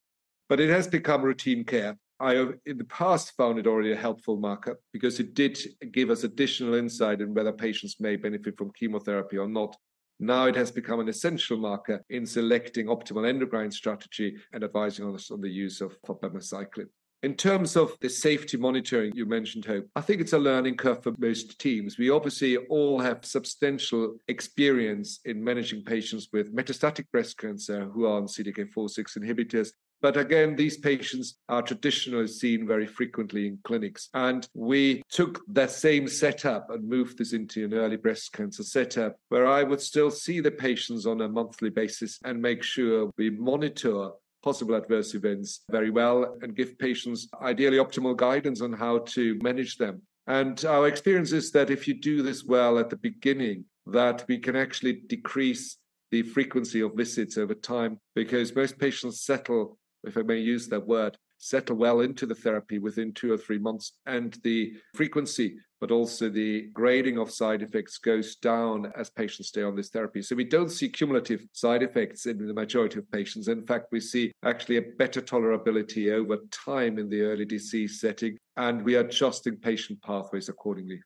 But 0.49 0.61
it 0.61 0.71
has 0.71 0.87
become 0.87 1.23
routine 1.23 1.65
care. 1.65 1.97
I, 2.21 2.35
in 2.67 2.79
the 2.79 2.85
past, 2.85 3.37
found 3.37 3.59
it 3.59 3.67
already 3.67 3.93
a 3.93 3.97
helpful 3.97 4.37
marker 4.37 4.79
because 4.93 5.21
it 5.21 5.35
did 5.35 5.59
give 5.93 6.11
us 6.11 6.25
additional 6.25 6.75
insight 6.75 7.21
in 7.21 7.35
whether 7.35 7.53
patients 7.53 8.01
may 8.01 8.17
benefit 8.17 8.57
from 8.57 8.71
chemotherapy 8.73 9.37
or 9.37 9.49
not. 9.49 9.77
Now 10.21 10.47
it 10.47 10.55
has 10.55 10.71
become 10.71 11.01
an 11.01 11.09
essential 11.09 11.57
marker 11.57 12.05
in 12.09 12.25
selecting 12.25 12.87
optimal 12.87 13.29
endocrine 13.29 13.73
strategy 13.73 14.37
and 14.53 14.63
advising 14.63 15.13
us 15.13 15.31
on 15.31 15.41
the 15.41 15.51
use 15.51 15.81
of 15.81 16.01
abemaciclib. 16.03 16.87
In 17.25 17.35
terms 17.35 17.75
of 17.75 17.97
the 18.03 18.11
safety 18.11 18.59
monitoring 18.59 19.13
you 19.15 19.25
mentioned, 19.25 19.65
Hope, 19.65 19.87
I 19.97 20.03
think 20.03 20.21
it's 20.21 20.35
a 20.35 20.39
learning 20.39 20.77
curve 20.77 21.03
for 21.03 21.15
most 21.19 21.59
teams. 21.59 21.97
We 21.97 22.11
obviously 22.11 22.59
all 22.59 23.01
have 23.01 23.25
substantial 23.25 24.17
experience 24.29 25.21
in 25.25 25.43
managing 25.43 25.85
patients 25.85 26.29
with 26.35 26.55
metastatic 26.55 27.07
breast 27.11 27.39
cancer 27.39 27.87
who 27.87 28.05
are 28.05 28.19
on 28.19 28.27
CDK4/6 28.27 29.17
inhibitors 29.17 29.71
but 30.03 30.17
again, 30.17 30.57
these 30.57 30.77
patients 30.77 31.39
are 31.49 31.63
traditionally 31.63 32.27
seen 32.27 32.67
very 32.67 32.87
frequently 32.87 33.47
in 33.47 33.59
clinics. 33.65 34.09
And 34.15 34.47
we 34.55 35.03
took 35.11 35.43
that 35.49 35.71
same 35.71 36.09
setup 36.09 36.69
and 36.71 36.89
moved 36.89 37.19
this 37.19 37.33
into 37.33 37.65
an 37.65 37.75
early 37.75 37.97
breast 37.97 38.33
cancer 38.33 38.63
setup 38.63 39.17
where 39.31 39.47
I 39.47 39.63
would 39.63 39.81
still 39.81 40.11
see 40.11 40.41
the 40.41 40.51
patients 40.51 41.07
on 41.07 41.21
a 41.21 41.29
monthly 41.29 41.71
basis 41.71 42.19
and 42.25 42.43
make 42.43 42.63
sure 42.63 43.11
we 43.17 43.31
monitor 43.31 44.11
possible 44.43 44.75
adverse 44.75 45.15
events 45.15 45.61
very 45.71 45.89
well 45.91 46.37
and 46.43 46.55
give 46.55 46.79
patients 46.79 47.29
ideally 47.41 47.79
optimal 47.79 48.15
guidance 48.15 48.61
on 48.61 48.75
how 48.75 48.99
to 48.99 49.39
manage 49.43 49.79
them. 49.79 50.03
And 50.27 50.63
our 50.67 50.87
experience 50.87 51.33
is 51.33 51.51
that 51.53 51.71
if 51.71 51.89
you 51.89 51.95
do 51.95 52.23
this 52.23 52.45
well 52.45 52.79
at 52.79 52.91
the 52.91 52.97
beginning, 52.97 53.65
that 53.87 54.25
we 54.29 54.39
can 54.39 54.55
actually 54.55 55.01
decrease 55.07 55.79
the 56.11 56.23
frequency 56.23 56.81
of 56.81 56.95
visits 56.95 57.37
over 57.37 57.55
time 57.55 57.99
because 58.15 58.55
most 58.55 58.79
patients 58.79 59.23
settle, 59.23 59.79
if 60.07 60.17
I 60.17 60.23
may 60.23 60.39
use 60.39 60.69
that 60.69 60.87
word, 60.87 61.17
settle 61.39 61.77
well 61.77 62.01
into 62.01 62.27
the 62.27 62.35
therapy 62.35 62.79
within 62.79 63.13
two 63.13 63.33
or 63.33 63.37
three 63.37 63.59
months. 63.59 63.93
And 64.07 64.39
the 64.45 64.75
frequency, 64.95 65.57
but 65.81 65.91
also 65.91 66.31
the 66.31 66.69
grading 66.73 67.19
of 67.19 67.31
side 67.31 67.63
effects 67.63 67.99
goes 67.99 68.37
down 68.37 68.91
as 68.97 69.11
patients 69.11 69.49
stay 69.49 69.63
on 69.63 69.77
this 69.77 69.91
therapy. 69.91 70.23
So 70.23 70.37
we 70.37 70.45
don't 70.45 70.71
see 70.71 70.89
cumulative 70.89 71.45
side 71.53 71.83
effects 71.83 72.27
in 72.27 72.47
the 72.47 72.55
majority 72.55 72.99
of 72.99 73.11
patients. 73.11 73.49
In 73.49 73.67
fact, 73.67 73.89
we 73.93 74.01
see 74.01 74.33
actually 74.45 74.79
a 74.79 74.83
better 74.99 75.21
tolerability 75.21 76.13
over 76.13 76.39
time 76.51 76.99
in 76.99 77.11
the 77.11 77.23
early 77.23 77.45
disease 77.45 78.01
setting, 78.01 78.39
and 78.57 78.83
we 78.83 78.97
are 78.97 79.01
adjusting 79.01 79.57
patient 79.57 80.01
pathways 80.03 80.49
accordingly. 80.49 81.01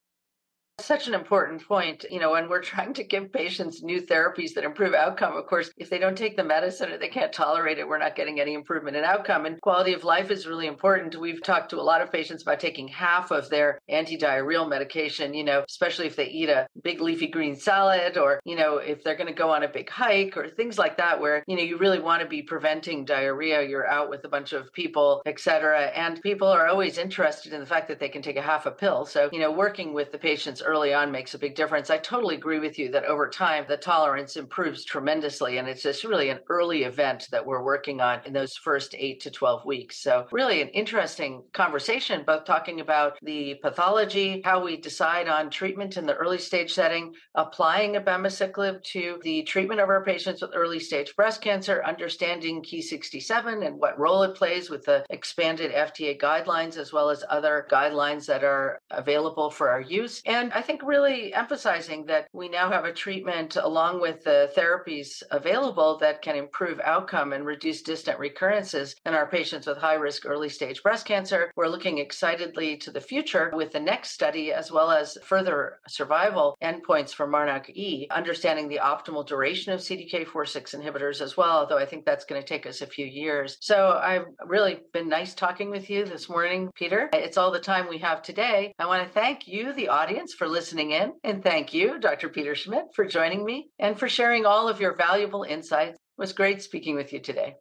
Such 0.80 1.08
an 1.08 1.14
important 1.14 1.66
point. 1.66 2.04
You 2.08 2.20
know, 2.20 2.30
when 2.30 2.48
we're 2.48 2.62
trying 2.62 2.94
to 2.94 3.04
give 3.04 3.32
patients 3.32 3.82
new 3.82 4.00
therapies 4.00 4.54
that 4.54 4.62
improve 4.62 4.94
outcome, 4.94 5.36
of 5.36 5.44
course, 5.46 5.72
if 5.76 5.90
they 5.90 5.98
don't 5.98 6.16
take 6.16 6.36
the 6.36 6.44
medicine 6.44 6.92
or 6.92 6.98
they 6.98 7.08
can't 7.08 7.32
tolerate 7.32 7.78
it, 7.78 7.88
we're 7.88 7.98
not 7.98 8.14
getting 8.14 8.40
any 8.40 8.54
improvement 8.54 8.96
in 8.96 9.02
outcome. 9.02 9.44
And 9.44 9.60
quality 9.60 9.92
of 9.92 10.04
life 10.04 10.30
is 10.30 10.46
really 10.46 10.68
important. 10.68 11.16
We've 11.16 11.42
talked 11.42 11.70
to 11.70 11.80
a 11.80 11.82
lot 11.82 12.00
of 12.00 12.12
patients 12.12 12.42
about 12.42 12.60
taking 12.60 12.86
half 12.86 13.32
of 13.32 13.50
their 13.50 13.80
antidiarrheal 13.90 14.68
medication, 14.68 15.34
you 15.34 15.42
know, 15.42 15.64
especially 15.68 16.06
if 16.06 16.14
they 16.14 16.28
eat 16.28 16.48
a 16.48 16.68
big 16.84 17.00
leafy 17.00 17.26
green 17.26 17.56
salad 17.56 18.16
or, 18.16 18.38
you 18.44 18.54
know, 18.54 18.76
if 18.76 19.02
they're 19.02 19.16
going 19.16 19.26
to 19.26 19.32
go 19.32 19.50
on 19.50 19.64
a 19.64 19.68
big 19.68 19.90
hike 19.90 20.36
or 20.36 20.48
things 20.48 20.78
like 20.78 20.96
that, 20.98 21.20
where, 21.20 21.42
you 21.48 21.56
know, 21.56 21.62
you 21.62 21.76
really 21.76 21.98
want 21.98 22.22
to 22.22 22.28
be 22.28 22.40
preventing 22.40 23.04
diarrhea. 23.04 23.68
You're 23.68 23.88
out 23.88 24.10
with 24.10 24.24
a 24.24 24.28
bunch 24.28 24.52
of 24.52 24.72
people, 24.72 25.22
etc. 25.26 25.86
And 25.88 26.22
people 26.22 26.46
are 26.46 26.68
always 26.68 26.98
interested 26.98 27.52
in 27.52 27.58
the 27.58 27.66
fact 27.66 27.88
that 27.88 27.98
they 27.98 28.08
can 28.08 28.22
take 28.22 28.36
a 28.36 28.42
half 28.42 28.66
a 28.66 28.70
pill. 28.70 29.04
So, 29.04 29.28
you 29.32 29.40
know, 29.40 29.50
working 29.50 29.92
with 29.92 30.12
the 30.12 30.18
patients 30.18 30.62
early 30.68 30.92
on 30.92 31.10
makes 31.10 31.32
a 31.32 31.38
big 31.38 31.54
difference. 31.54 31.88
I 31.88 31.96
totally 31.96 32.34
agree 32.34 32.58
with 32.58 32.78
you 32.78 32.90
that 32.90 33.06
over 33.06 33.28
time 33.28 33.64
the 33.66 33.78
tolerance 33.78 34.36
improves 34.36 34.84
tremendously. 34.84 35.56
And 35.56 35.66
it's 35.66 35.82
just 35.82 36.04
really 36.04 36.28
an 36.28 36.40
early 36.50 36.82
event 36.84 37.26
that 37.32 37.44
we're 37.44 37.64
working 37.64 38.02
on 38.02 38.20
in 38.26 38.34
those 38.34 38.54
first 38.54 38.94
eight 38.98 39.20
to 39.20 39.30
12 39.30 39.64
weeks. 39.64 40.02
So, 40.02 40.26
really, 40.30 40.60
an 40.60 40.68
interesting 40.68 41.42
conversation, 41.54 42.22
both 42.26 42.44
talking 42.44 42.80
about 42.80 43.18
the 43.22 43.54
pathology, 43.62 44.42
how 44.44 44.62
we 44.62 44.76
decide 44.76 45.26
on 45.26 45.48
treatment 45.48 45.96
in 45.96 46.04
the 46.04 46.16
early 46.16 46.38
stage 46.38 46.74
setting, 46.74 47.14
applying 47.34 47.94
abemaciclib 47.94 48.82
to 48.84 49.18
the 49.22 49.42
treatment 49.44 49.80
of 49.80 49.88
our 49.88 50.04
patients 50.04 50.42
with 50.42 50.50
early 50.54 50.78
stage 50.78 51.16
breast 51.16 51.40
cancer, 51.40 51.82
understanding 51.86 52.62
Ki67 52.62 53.66
and 53.66 53.78
what 53.78 53.98
role 53.98 54.22
it 54.22 54.34
plays 54.34 54.68
with 54.68 54.84
the 54.84 55.04
expanded 55.08 55.72
FDA 55.72 56.20
guidelines, 56.20 56.76
as 56.76 56.92
well 56.92 57.08
as 57.08 57.24
other 57.30 57.66
guidelines 57.70 58.26
that 58.26 58.44
are 58.44 58.80
available 58.90 59.50
for 59.50 59.70
our 59.70 59.80
use. 59.80 60.22
And 60.26 60.52
I 60.58 60.62
think 60.62 60.82
really 60.82 61.32
emphasizing 61.32 62.06
that 62.06 62.26
we 62.32 62.48
now 62.48 62.68
have 62.68 62.84
a 62.84 62.92
treatment 62.92 63.54
along 63.54 64.00
with 64.00 64.24
the 64.24 64.50
therapies 64.56 65.22
available 65.30 65.98
that 65.98 66.20
can 66.20 66.34
improve 66.34 66.80
outcome 66.82 67.32
and 67.32 67.46
reduce 67.46 67.82
distant 67.82 68.18
recurrences 68.18 68.96
in 69.06 69.14
our 69.14 69.28
patients 69.28 69.68
with 69.68 69.78
high 69.78 69.94
risk 69.94 70.26
early 70.26 70.48
stage 70.48 70.82
breast 70.82 71.06
cancer. 71.06 71.52
We're 71.54 71.68
looking 71.68 71.98
excitedly 71.98 72.76
to 72.78 72.90
the 72.90 73.00
future 73.00 73.52
with 73.54 73.70
the 73.70 73.78
next 73.78 74.10
study, 74.10 74.52
as 74.52 74.72
well 74.72 74.90
as 74.90 75.16
further 75.22 75.78
survival 75.86 76.58
endpoints 76.60 77.12
for 77.14 77.28
Monarch 77.28 77.70
E, 77.70 78.08
understanding 78.10 78.66
the 78.66 78.80
optimal 78.82 79.24
duration 79.24 79.72
of 79.72 79.78
CDK4/6 79.78 80.74
inhibitors 80.74 81.20
as 81.20 81.36
well, 81.36 81.58
although 81.58 81.78
I 81.78 81.86
think 81.86 82.04
that's 82.04 82.24
going 82.24 82.42
to 82.42 82.48
take 82.48 82.66
us 82.66 82.82
a 82.82 82.86
few 82.88 83.06
years. 83.06 83.58
So 83.60 83.92
I've 84.02 84.26
really 84.44 84.80
been 84.92 85.08
nice 85.08 85.36
talking 85.36 85.70
with 85.70 85.88
you 85.88 86.04
this 86.04 86.28
morning, 86.28 86.72
Peter. 86.74 87.10
It's 87.12 87.38
all 87.38 87.52
the 87.52 87.60
time 87.60 87.88
we 87.88 87.98
have 87.98 88.22
today. 88.22 88.72
I 88.80 88.86
want 88.86 89.06
to 89.06 89.14
thank 89.14 89.46
you, 89.46 89.72
the 89.72 89.86
audience, 89.86 90.34
for 90.34 90.47
listening 90.48 90.78
listening 90.78 90.90
in. 90.92 91.12
And 91.24 91.42
thank 91.42 91.74
you, 91.74 91.98
Dr. 91.98 92.28
Peter 92.28 92.54
Schmid, 92.54 92.84
for 92.94 93.04
joining 93.04 93.44
me 93.44 93.68
and 93.78 93.98
for 93.98 94.08
sharing 94.08 94.46
all 94.46 94.68
of 94.68 94.80
your 94.80 94.94
valuable 94.96 95.42
insights. 95.42 95.94
It 95.94 96.18
was 96.18 96.32
great 96.32 96.62
speaking 96.62 96.94
with 96.94 97.12
you 97.12 97.20
today. 97.20 97.54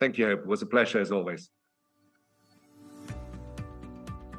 Thank 0.00 0.18
you. 0.18 0.30
It 0.30 0.46
was 0.46 0.62
a 0.62 0.66
pleasure 0.66 1.00
as 1.00 1.12
always. 1.12 1.50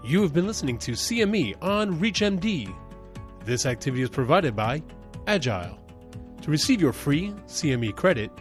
You 0.04 0.22
have 0.24 0.34
been 0.34 0.48
listening 0.48 0.78
to 0.80 0.94
CME 0.94 1.62
on 1.62 2.00
ReachMD. 2.00 2.74
This 3.46 3.66
activity 3.66 4.04
is 4.04 4.10
provided 4.10 4.56
by 4.56 4.82
Agile. 5.28 5.78
To 6.42 6.52
receive 6.52 6.82
your 6.82 6.94
free 6.94 7.34
CME 7.48 7.96
credit 7.96 8.32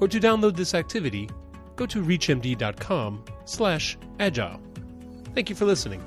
or 0.00 0.08
to 0.08 0.18
download 0.18 0.56
this 0.56 0.74
activity, 0.74 1.28
go 1.76 1.84
to 1.86 2.02
reachmd.com/slash 2.02 3.98
Agile. 4.18 4.60
Thank 5.34 5.50
you 5.50 5.56
for 5.56 5.66
listening. 5.66 6.02